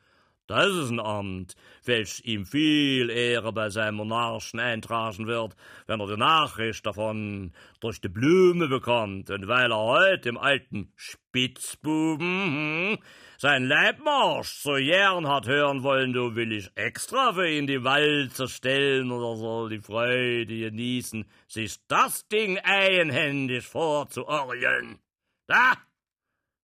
das 0.50 0.74
ist 0.74 0.90
ein 0.90 1.00
Amt, 1.00 1.56
welches 1.86 2.22
ihm 2.22 2.46
viel 2.46 3.12
Ehre 3.12 3.54
bei 3.54 3.70
seinem 3.70 3.96
Monarchen 3.96 4.60
eintragen 4.60 5.28
wird, 5.28 5.56
wenn 5.86 6.00
er 6.00 6.08
die 6.08 6.18
Nachricht 6.18 6.84
davon 6.88 7.54
durch 7.80 8.02
die 8.02 8.10
Blume 8.10 8.68
bekommt, 8.68 9.30
und 9.30 9.48
weil 9.48 9.72
er 9.72 9.78
heute 9.78 10.30
im 10.30 10.40
alten 10.40 10.92
Spitzbuben 10.96 12.96
hm, 12.96 12.98
sein 13.38 13.66
Leibmarsch 13.66 14.64
so 14.64 14.74
gern 14.74 15.28
hat 15.28 15.46
hören 15.46 15.84
wollen, 15.84 16.16
so 16.16 16.36
will 16.36 16.52
ich 16.52 16.72
extra 16.74 17.32
für 17.32 17.48
ihn 17.48 17.68
die 17.68 17.84
Walze 17.84 18.48
stellen 18.48 19.12
oder 19.12 19.38
soll 19.38 19.70
die 19.70 19.82
Freude 19.82 20.48
genießen, 20.48 21.30
sich 21.48 21.78
das 21.88 22.28
Ding 22.28 22.58
eigenhändig 22.58 23.68
vorzuorgeln. 23.68 24.98
Da! 25.46 25.78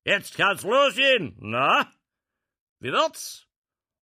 Jetzt 0.04 0.36
kann's 0.36 0.62
losgehen, 0.62 1.36
na? 1.38 1.86
Wie 2.80 2.92
wird's? 2.92 3.43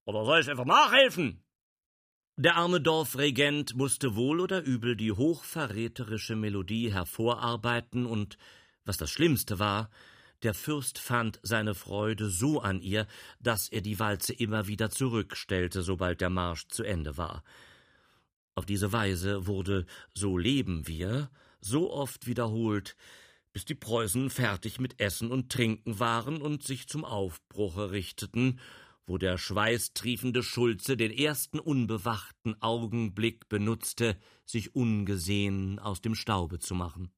Oder 0.04 0.24
soll 0.24 0.40
ich 0.40 0.50
einfach 0.50 0.64
nachhelfen? 0.64 1.42
Der 2.36 2.56
arme 2.56 2.80
Dorfregent 2.80 3.76
musste 3.76 4.16
wohl 4.16 4.40
oder 4.40 4.62
übel 4.62 4.96
die 4.96 5.12
hochverräterische 5.12 6.34
Melodie 6.34 6.92
hervorarbeiten 6.92 8.06
und, 8.06 8.38
was 8.84 8.96
das 8.96 9.10
Schlimmste 9.10 9.58
war, 9.58 9.90
der 10.42 10.54
Fürst 10.54 10.98
fand 10.98 11.38
seine 11.42 11.74
Freude 11.74 12.28
so 12.28 12.60
an 12.60 12.80
ihr, 12.80 13.06
dass 13.38 13.68
er 13.68 13.80
die 13.80 14.00
Walze 14.00 14.32
immer 14.32 14.66
wieder 14.66 14.90
zurückstellte, 14.90 15.82
sobald 15.82 16.20
der 16.20 16.30
Marsch 16.30 16.66
zu 16.68 16.82
Ende 16.82 17.16
war. 17.16 17.44
Auf 18.54 18.66
diese 18.66 18.92
Weise 18.92 19.46
wurde 19.46 19.86
So 20.14 20.36
leben 20.36 20.88
wir 20.88 21.30
so 21.60 21.92
oft 21.92 22.26
wiederholt, 22.26 22.96
bis 23.52 23.64
die 23.64 23.74
Preußen 23.74 24.30
fertig 24.30 24.80
mit 24.80 24.98
Essen 24.98 25.30
und 25.30 25.52
Trinken 25.52 26.00
waren 26.00 26.42
und 26.42 26.64
sich 26.64 26.88
zum 26.88 27.04
Aufbruche 27.04 27.92
richteten 27.92 28.58
wo 29.12 29.18
der 29.18 29.36
schweißtriefende 29.36 30.42
Schulze 30.42 30.96
den 30.96 31.10
ersten 31.10 31.60
unbewachten 31.60 32.56
Augenblick 32.62 33.46
benutzte, 33.50 34.16
sich 34.46 34.74
ungesehen 34.74 35.78
aus 35.78 36.00
dem 36.00 36.14
Staube 36.14 36.60
zu 36.60 36.74
machen. 36.74 37.12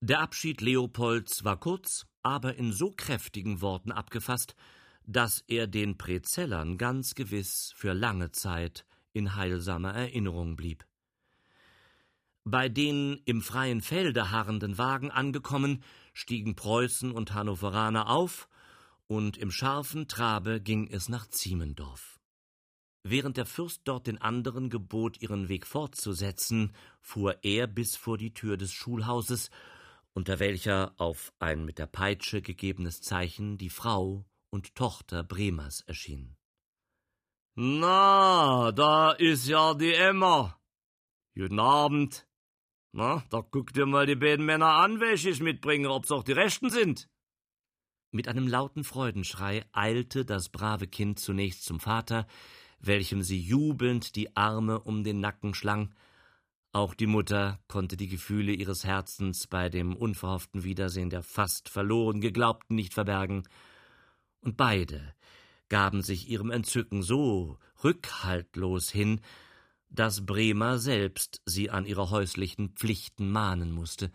Der 0.00 0.20
Abschied 0.20 0.60
Leopolds 0.60 1.42
war 1.42 1.58
kurz, 1.58 2.06
aber 2.22 2.54
in 2.54 2.72
so 2.72 2.92
kräftigen 2.92 3.60
Worten 3.62 3.90
abgefasst, 3.90 4.54
dass 5.08 5.42
er 5.48 5.66
den 5.66 5.98
Präzellern 5.98 6.78
ganz 6.78 7.16
gewiss 7.16 7.72
für 7.74 7.94
lange 7.94 8.30
Zeit 8.30 8.86
in 9.12 9.34
heilsamer 9.34 9.92
Erinnerung 9.92 10.54
blieb. 10.54 10.86
Bei 12.44 12.68
den 12.68 13.20
im 13.24 13.42
freien 13.42 13.80
Felde 13.80 14.30
harrenden 14.30 14.78
Wagen 14.78 15.10
angekommen, 15.10 15.82
stiegen 16.12 16.54
Preußen 16.54 17.10
und 17.10 17.34
Hannoveraner 17.34 18.08
auf, 18.08 18.48
und 19.06 19.36
im 19.36 19.50
scharfen 19.50 20.08
Trabe 20.08 20.60
ging 20.60 20.88
es 20.88 21.08
nach 21.08 21.26
Ziemendorf. 21.28 22.20
Während 23.02 23.36
der 23.36 23.44
Fürst 23.44 23.82
dort 23.84 24.06
den 24.06 24.18
anderen 24.18 24.70
gebot, 24.70 25.20
ihren 25.20 25.48
Weg 25.50 25.66
fortzusetzen, 25.66 26.74
fuhr 27.00 27.36
er 27.42 27.66
bis 27.66 27.96
vor 27.96 28.16
die 28.16 28.32
Tür 28.32 28.56
des 28.56 28.72
Schulhauses, 28.72 29.50
unter 30.14 30.38
welcher 30.38 30.94
auf 30.96 31.32
ein 31.38 31.64
mit 31.66 31.78
der 31.78 31.86
Peitsche 31.86 32.40
gegebenes 32.40 33.02
Zeichen 33.02 33.58
die 33.58 33.68
Frau 33.68 34.24
und 34.50 34.74
Tochter 34.74 35.22
Bremers 35.22 35.82
erschien. 35.82 36.36
Na, 37.56 38.72
da 38.72 39.12
ist 39.12 39.46
ja 39.46 39.74
die 39.74 39.94
Emma. 39.94 40.58
Guten 41.34 41.60
Abend. 41.60 42.26
Na, 42.92 43.24
da 43.28 43.42
guck 43.42 43.72
dir 43.72 43.86
mal 43.86 44.06
die 44.06 44.16
beiden 44.16 44.46
Männer 44.46 44.74
an, 44.74 45.00
welche 45.00 45.30
ich 45.30 45.40
mitbringe, 45.40 45.90
ob's 45.90 46.10
auch 46.10 46.24
die 46.24 46.32
Rechten 46.32 46.70
sind. 46.70 47.08
Mit 48.14 48.28
einem 48.28 48.46
lauten 48.46 48.84
Freudenschrei 48.84 49.64
eilte 49.72 50.24
das 50.24 50.48
brave 50.48 50.86
Kind 50.86 51.18
zunächst 51.18 51.64
zum 51.64 51.80
Vater, 51.80 52.28
welchem 52.78 53.22
sie 53.22 53.40
jubelnd 53.40 54.14
die 54.14 54.36
Arme 54.36 54.78
um 54.78 55.02
den 55.02 55.18
Nacken 55.18 55.52
schlang. 55.52 55.92
Auch 56.70 56.94
die 56.94 57.08
Mutter 57.08 57.58
konnte 57.66 57.96
die 57.96 58.06
Gefühle 58.06 58.52
ihres 58.52 58.84
Herzens 58.84 59.48
bei 59.48 59.68
dem 59.68 59.96
unverhofften 59.96 60.62
Wiedersehen 60.62 61.10
der 61.10 61.24
fast 61.24 61.68
verloren 61.68 62.20
geglaubten 62.20 62.76
nicht 62.76 62.94
verbergen. 62.94 63.48
Und 64.42 64.56
beide, 64.56 65.12
gaben 65.68 66.00
sich 66.00 66.28
ihrem 66.28 66.52
Entzücken 66.52 67.02
so 67.02 67.58
rückhaltlos 67.82 68.92
hin, 68.92 69.22
dass 69.88 70.24
Bremer 70.24 70.78
selbst 70.78 71.42
sie 71.46 71.68
an 71.68 71.84
ihre 71.84 72.10
häuslichen 72.10 72.76
Pflichten 72.76 73.32
mahnen 73.32 73.72
musste. 73.72 74.12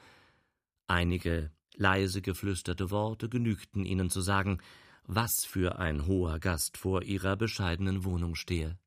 Einige 0.87 1.51
leise 1.79 2.21
geflüsterte 2.21 2.91
Worte 2.91 3.29
genügten 3.29 3.85
ihnen 3.85 4.09
zu 4.09 4.21
sagen, 4.21 4.61
was 5.05 5.45
für 5.45 5.79
ein 5.79 6.05
hoher 6.05 6.37
Gast 6.39 6.77
vor 6.77 7.01
ihrer 7.01 7.35
bescheidenen 7.35 8.03
Wohnung 8.03 8.35
stehe. 8.35 8.77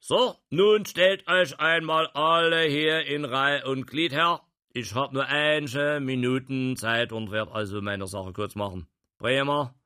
So, 0.00 0.34
nun 0.50 0.84
stellt 0.84 1.28
euch 1.28 1.60
einmal 1.60 2.08
alle 2.08 2.62
hier 2.62 3.06
in 3.06 3.24
Reih 3.24 3.64
und 3.64 3.86
Glied 3.86 4.12
her. 4.12 4.40
Ich 4.72 4.94
hab 4.96 5.12
nur 5.12 5.26
einige 5.26 6.00
Minuten 6.00 6.76
Zeit 6.76 7.12
und 7.12 7.30
werd 7.30 7.52
also 7.52 7.80
meine 7.80 8.08
Sache 8.08 8.32
kurz 8.32 8.56
machen. 8.56 8.88
Bremer, 9.18 9.76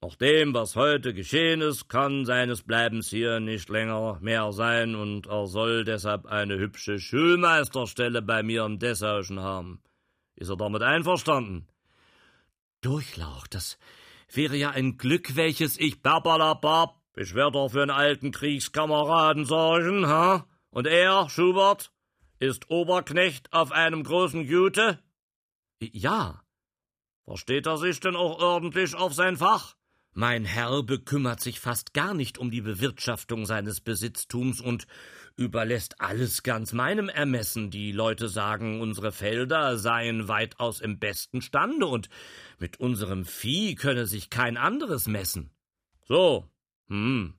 nach 0.00 0.14
dem, 0.14 0.54
was 0.54 0.76
heute 0.76 1.12
geschehen 1.12 1.60
ist, 1.60 1.88
kann 1.88 2.24
seines 2.24 2.62
Bleibens 2.62 3.10
hier 3.10 3.40
nicht 3.40 3.68
länger 3.68 4.18
mehr 4.20 4.52
sein, 4.52 4.94
und 4.94 5.26
er 5.26 5.48
soll 5.48 5.84
deshalb 5.84 6.24
eine 6.26 6.56
hübsche 6.56 7.00
Schulmeisterstelle 7.00 8.22
bei 8.22 8.44
mir 8.44 8.64
im 8.64 8.78
Dessauschen 8.78 9.40
haben. 9.40 9.82
Ist 10.38 10.50
er 10.50 10.56
damit 10.56 10.82
einverstanden? 10.82 11.66
Durchlaucht, 12.80 13.54
das 13.54 13.76
wäre 14.32 14.56
ja 14.56 14.70
ein 14.70 14.96
Glück, 14.96 15.34
welches 15.34 15.78
ich. 15.80 16.00
Babalabab, 16.00 16.94
ich 17.16 17.34
werde 17.34 17.52
doch 17.52 17.70
für 17.70 17.82
einen 17.82 17.90
alten 17.90 18.30
Kriegskameraden 18.30 19.46
sorgen, 19.46 20.06
ha? 20.06 20.46
Und 20.70 20.86
er, 20.86 21.28
Schubert, 21.28 21.90
ist 22.38 22.70
Oberknecht 22.70 23.52
auf 23.52 23.72
einem 23.72 24.04
großen 24.04 24.42
Jute? 24.42 25.02
Ja. 25.80 26.44
Versteht 27.24 27.66
er 27.66 27.76
sich 27.76 27.98
denn 27.98 28.14
auch 28.14 28.38
ordentlich 28.40 28.94
auf 28.94 29.14
sein 29.14 29.36
Fach? 29.36 29.74
Mein 30.20 30.44
Herr 30.44 30.82
bekümmert 30.82 31.38
sich 31.38 31.60
fast 31.60 31.94
gar 31.94 32.12
nicht 32.12 32.38
um 32.38 32.50
die 32.50 32.60
Bewirtschaftung 32.60 33.46
seines 33.46 33.80
Besitztums 33.80 34.60
und 34.60 34.88
überlässt 35.36 36.00
alles 36.00 36.42
ganz 36.42 36.72
meinem 36.72 37.08
Ermessen. 37.08 37.70
Die 37.70 37.92
Leute 37.92 38.28
sagen, 38.28 38.80
unsere 38.80 39.12
Felder 39.12 39.78
seien 39.78 40.26
weitaus 40.26 40.80
im 40.80 40.98
besten 40.98 41.40
Stande 41.40 41.86
und 41.86 42.08
mit 42.58 42.80
unserem 42.80 43.26
Vieh 43.26 43.76
könne 43.76 44.06
sich 44.06 44.28
kein 44.28 44.56
anderes 44.56 45.06
messen. 45.06 45.52
So, 46.08 46.50
hm, 46.88 47.34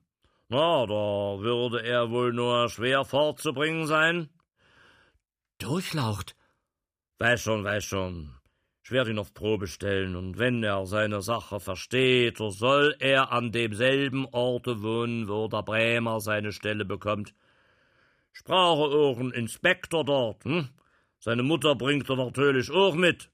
na, 0.48 0.86
da 0.86 1.38
würde 1.42 1.82
er 1.82 2.10
wohl 2.10 2.32
nur 2.32 2.70
schwer 2.70 3.04
fortzubringen 3.04 3.86
sein. 3.88 4.30
Durchlaucht. 5.58 6.34
Weiß 7.18 7.42
schon, 7.42 7.62
weiß 7.62 7.84
schon. 7.84 8.39
Ich 8.82 8.90
werde 8.90 9.10
ihn 9.10 9.18
auf 9.18 9.34
Probe 9.34 9.66
stellen, 9.66 10.16
und 10.16 10.38
wenn 10.38 10.62
er 10.62 10.86
seine 10.86 11.22
Sache 11.22 11.60
versteht, 11.60 12.38
so 12.38 12.50
soll 12.50 12.96
er 12.98 13.30
an 13.30 13.52
demselben 13.52 14.26
Orte 14.26 14.82
wohnen, 14.82 15.28
wo 15.28 15.48
der 15.48 15.62
Bremer 15.62 16.20
seine 16.20 16.52
Stelle 16.52 16.84
bekommt. 16.84 17.34
Ich 18.34 18.42
brauche 18.44 18.94
auch 18.94 19.18
einen 19.18 19.32
Inspektor 19.32 20.04
dort, 20.04 20.44
hm? 20.44 20.68
Seine 21.18 21.42
Mutter 21.42 21.74
bringt 21.74 22.08
er 22.08 22.16
natürlich 22.16 22.70
auch 22.70 22.94
mit. 22.94 23.30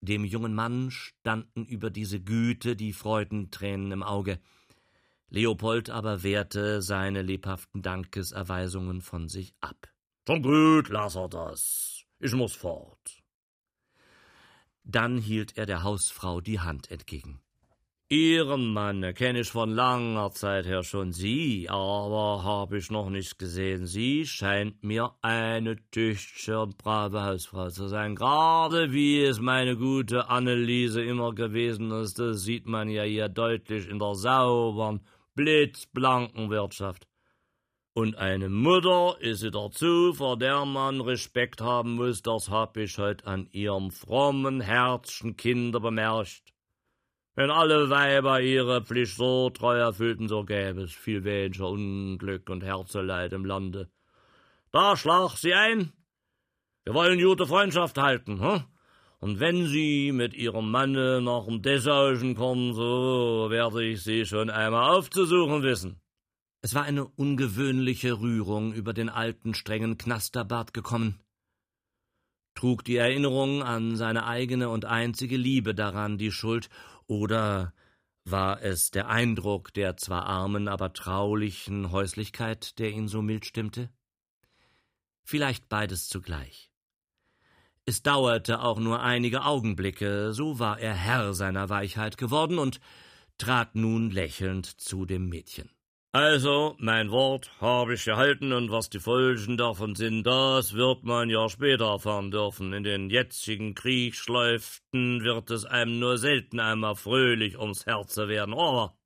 Dem 0.00 0.24
jungen 0.24 0.54
Mann 0.54 0.90
standen 0.90 1.64
über 1.64 1.90
diese 1.90 2.20
Güte 2.20 2.76
die 2.76 2.92
Freudentränen 2.92 3.92
im 3.92 4.02
Auge. 4.02 4.40
Leopold 5.28 5.90
aber 5.90 6.22
wehrte 6.22 6.82
seine 6.82 7.22
lebhaften 7.22 7.82
Dankeserweisungen 7.82 9.00
von 9.02 9.28
sich 9.28 9.54
ab. 9.60 9.88
Schon 10.26 10.42
gut, 10.42 10.88
lass 10.88 11.16
er 11.16 11.28
das. 11.28 12.04
Ich 12.18 12.32
muss 12.32 12.54
fort. 12.54 13.22
Dann 14.88 15.18
hielt 15.18 15.56
er 15.58 15.66
der 15.66 15.82
Hausfrau 15.82 16.40
die 16.40 16.60
Hand 16.60 16.92
entgegen. 16.92 17.40
Ihren 18.08 18.72
Mann 18.72 19.02
kenne 19.14 19.40
ich 19.40 19.50
von 19.50 19.70
langer 19.70 20.30
Zeit 20.30 20.64
her 20.64 20.84
schon 20.84 21.12
Sie, 21.12 21.68
aber 21.68 22.44
habe 22.44 22.78
ich 22.78 22.88
noch 22.88 23.10
nicht 23.10 23.36
gesehen. 23.36 23.86
Sie 23.86 24.24
scheint 24.24 24.84
mir 24.84 25.16
eine 25.22 25.74
tüchtige 25.90 26.60
und 26.60 26.78
brave 26.78 27.24
Hausfrau 27.24 27.68
zu 27.68 27.88
sein, 27.88 28.14
gerade 28.14 28.92
wie 28.92 29.24
es 29.24 29.40
meine 29.40 29.76
gute 29.76 30.28
Anneliese 30.28 31.02
immer 31.02 31.34
gewesen 31.34 31.90
ist. 31.90 32.20
Das 32.20 32.42
sieht 32.42 32.66
man 32.68 32.88
ja 32.88 33.02
hier 33.02 33.28
deutlich 33.28 33.88
in 33.88 33.98
der 33.98 34.14
sauberen, 34.14 35.00
blitzblanken 35.34 36.48
Wirtschaft. 36.48 37.08
Und 37.96 38.18
eine 38.18 38.50
Mutter 38.50 39.16
ist 39.20 39.40
sie 39.40 39.50
dazu, 39.50 40.12
vor 40.12 40.36
der 40.36 40.66
man 40.66 41.00
Respekt 41.00 41.62
haben 41.62 41.94
muss, 41.94 42.20
das 42.20 42.50
hab 42.50 42.76
ich 42.76 42.98
heut 42.98 43.24
an 43.24 43.48
ihrem 43.52 43.90
frommen 43.90 44.60
Herzchen 44.60 45.38
Kinder 45.38 45.80
bemerkt. 45.80 46.42
Wenn 47.36 47.50
alle 47.50 47.88
Weiber 47.88 48.42
ihre 48.42 48.84
Pflicht 48.84 49.16
so 49.16 49.48
treu 49.48 49.78
erfüllten, 49.78 50.28
so 50.28 50.44
gäbe 50.44 50.82
es 50.82 50.92
viel 50.92 51.24
weniger 51.24 51.70
Unglück 51.70 52.50
und 52.50 52.62
Herzeleid 52.62 53.32
im 53.32 53.46
Lande. 53.46 53.88
Da 54.72 54.94
schlag 54.98 55.30
sie 55.38 55.54
ein. 55.54 55.94
Wir 56.84 56.92
wollen 56.92 57.18
gute 57.18 57.46
Freundschaft 57.46 57.96
halten, 57.96 58.42
hm? 58.42 58.64
Und 59.20 59.40
wenn 59.40 59.68
sie 59.68 60.12
mit 60.12 60.34
ihrem 60.34 60.70
Manne 60.70 61.22
nach 61.22 61.46
dem 61.46 61.62
Dessauschen 61.62 62.34
kommen, 62.34 62.74
so 62.74 63.46
werde 63.48 63.86
ich 63.86 64.02
sie 64.02 64.26
schon 64.26 64.50
einmal 64.50 64.90
aufzusuchen 64.90 65.62
wissen. 65.62 65.98
Es 66.66 66.74
war 66.74 66.82
eine 66.82 67.06
ungewöhnliche 67.06 68.18
Rührung 68.18 68.72
über 68.72 68.92
den 68.92 69.08
alten, 69.08 69.54
strengen 69.54 69.98
Knasterbart 69.98 70.74
gekommen. 70.74 71.20
Trug 72.56 72.82
die 72.82 72.96
Erinnerung 72.96 73.62
an 73.62 73.94
seine 73.94 74.26
eigene 74.26 74.68
und 74.68 74.84
einzige 74.84 75.36
Liebe 75.36 75.76
daran 75.76 76.18
die 76.18 76.32
Schuld, 76.32 76.68
oder 77.06 77.72
war 78.24 78.62
es 78.62 78.90
der 78.90 79.06
Eindruck 79.08 79.74
der 79.74 79.96
zwar 79.96 80.26
armen, 80.26 80.66
aber 80.66 80.92
traulichen 80.92 81.92
Häuslichkeit, 81.92 82.80
der 82.80 82.90
ihn 82.90 83.06
so 83.06 83.22
mild 83.22 83.46
stimmte? 83.46 83.88
Vielleicht 85.22 85.68
beides 85.68 86.08
zugleich. 86.08 86.72
Es 87.84 88.02
dauerte 88.02 88.60
auch 88.60 88.80
nur 88.80 89.00
einige 89.00 89.44
Augenblicke, 89.44 90.32
so 90.32 90.58
war 90.58 90.80
er 90.80 90.94
Herr 90.94 91.32
seiner 91.32 91.68
Weichheit 91.68 92.18
geworden 92.18 92.58
und 92.58 92.80
trat 93.38 93.76
nun 93.76 94.10
lächelnd 94.10 94.66
zu 94.66 95.06
dem 95.06 95.28
Mädchen. 95.28 95.70
Also, 96.18 96.76
mein 96.78 97.10
Wort 97.10 97.50
habe 97.60 97.92
ich 97.92 98.06
gehalten, 98.06 98.54
und 98.54 98.70
was 98.70 98.88
die 98.88 99.00
Folgen 99.00 99.58
davon 99.58 99.94
sind, 99.94 100.22
das 100.22 100.72
wird 100.72 101.04
man 101.04 101.28
ja 101.28 101.46
später 101.50 101.88
erfahren 101.90 102.30
dürfen. 102.30 102.72
In 102.72 102.84
den 102.84 103.10
jetzigen 103.10 103.74
Kriegsschläuften 103.74 105.22
wird 105.22 105.50
es 105.50 105.66
einem 105.66 105.98
nur 105.98 106.16
selten 106.16 106.58
einmal 106.58 106.94
fröhlich 106.94 107.58
ums 107.58 107.84
Herze 107.84 108.28
werden, 108.28 108.54
aber 108.54 108.96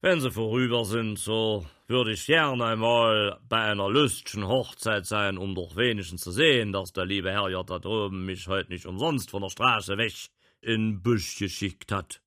wenn 0.00 0.22
sie 0.22 0.30
vorüber 0.30 0.86
sind, 0.86 1.18
so 1.18 1.66
würde 1.88 2.12
ich 2.12 2.24
gern 2.24 2.62
einmal 2.62 3.38
bei 3.46 3.60
einer 3.60 3.90
lüstchen 3.90 4.48
Hochzeit 4.48 5.04
sein, 5.04 5.36
um 5.36 5.54
doch 5.54 5.76
wenigstens 5.76 6.22
zu 6.22 6.30
sehen, 6.30 6.72
dass 6.72 6.94
der 6.94 7.04
liebe 7.04 7.32
Herr 7.32 7.50
ja 7.50 7.62
da 7.62 7.78
droben 7.78 8.24
mich 8.24 8.48
heute 8.48 8.72
nicht 8.72 8.86
umsonst 8.86 9.30
von 9.30 9.42
der 9.42 9.50
Straße 9.50 9.98
weg 9.98 10.14
in 10.62 11.02
Busch 11.02 11.36
geschickt 11.36 11.92
hat. 11.92 12.22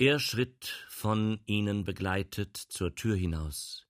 Er 0.00 0.20
schritt 0.20 0.86
von 0.88 1.40
ihnen 1.46 1.82
begleitet 1.82 2.56
zur 2.56 2.94
Tür 2.94 3.16
hinaus. 3.16 3.88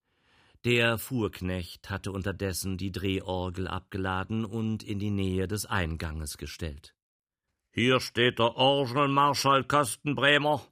Der 0.64 0.96
Fuhrknecht 0.96 1.90
hatte 1.90 2.12
unterdessen 2.12 2.78
die 2.78 2.90
Drehorgel 2.90 3.68
abgeladen 3.68 4.46
und 4.46 4.82
in 4.82 4.98
die 4.98 5.10
Nähe 5.10 5.46
des 5.46 5.66
Einganges 5.66 6.38
gestellt. 6.38 6.94
Hier 7.72 8.00
steht 8.00 8.38
der 8.38 8.56
Orgelmarschall 8.56 9.64
Kastenbremer. 9.64 10.62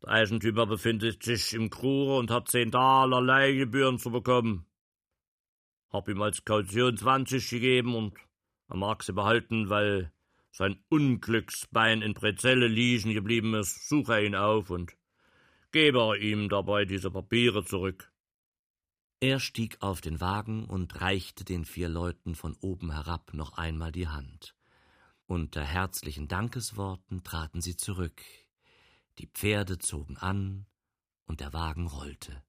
Der 0.00 0.08
Eigentümer 0.08 0.64
befindet 0.64 1.22
sich 1.22 1.52
im 1.52 1.68
Krure 1.68 2.16
und 2.16 2.30
hat 2.30 2.48
zehn 2.48 2.72
Taler 2.72 3.20
Leihgebühren 3.20 3.98
zu 3.98 4.10
bekommen. 4.10 4.64
Hab 5.90 6.08
ihm 6.08 6.22
als 6.22 6.46
Kaution 6.46 6.96
zwanzig 6.96 7.50
gegeben 7.50 7.94
und 7.94 8.14
er 8.70 8.78
mag 8.78 9.02
sie 9.02 9.12
behalten, 9.12 9.68
weil 9.68 10.10
sein 10.52 10.78
Unglücksbein 10.90 12.02
in 12.02 12.14
Brezelle 12.14 12.68
liegen 12.68 13.12
geblieben 13.12 13.54
ist. 13.54 13.88
Suche 13.88 14.24
ihn 14.24 14.36
auf 14.36 14.70
und 14.70 14.96
gebe 15.72 16.16
ihm 16.18 16.48
dabei 16.48 16.84
diese 16.84 17.10
Papiere 17.10 17.64
zurück. 17.64 18.12
Er 19.20 19.40
stieg 19.40 19.78
auf 19.80 20.00
den 20.00 20.20
Wagen 20.20 20.66
und 20.66 21.00
reichte 21.00 21.44
den 21.44 21.64
vier 21.64 21.88
Leuten 21.88 22.34
von 22.34 22.56
oben 22.60 22.92
herab 22.92 23.32
noch 23.34 23.56
einmal 23.56 23.92
die 23.92 24.08
Hand. 24.08 24.54
Unter 25.26 25.64
herzlichen 25.64 26.28
Dankesworten 26.28 27.22
traten 27.22 27.60
sie 27.60 27.76
zurück, 27.76 28.20
die 29.18 29.28
Pferde 29.28 29.78
zogen 29.78 30.16
an, 30.18 30.66
und 31.24 31.40
der 31.40 31.52
Wagen 31.52 31.86
rollte. 31.86 32.42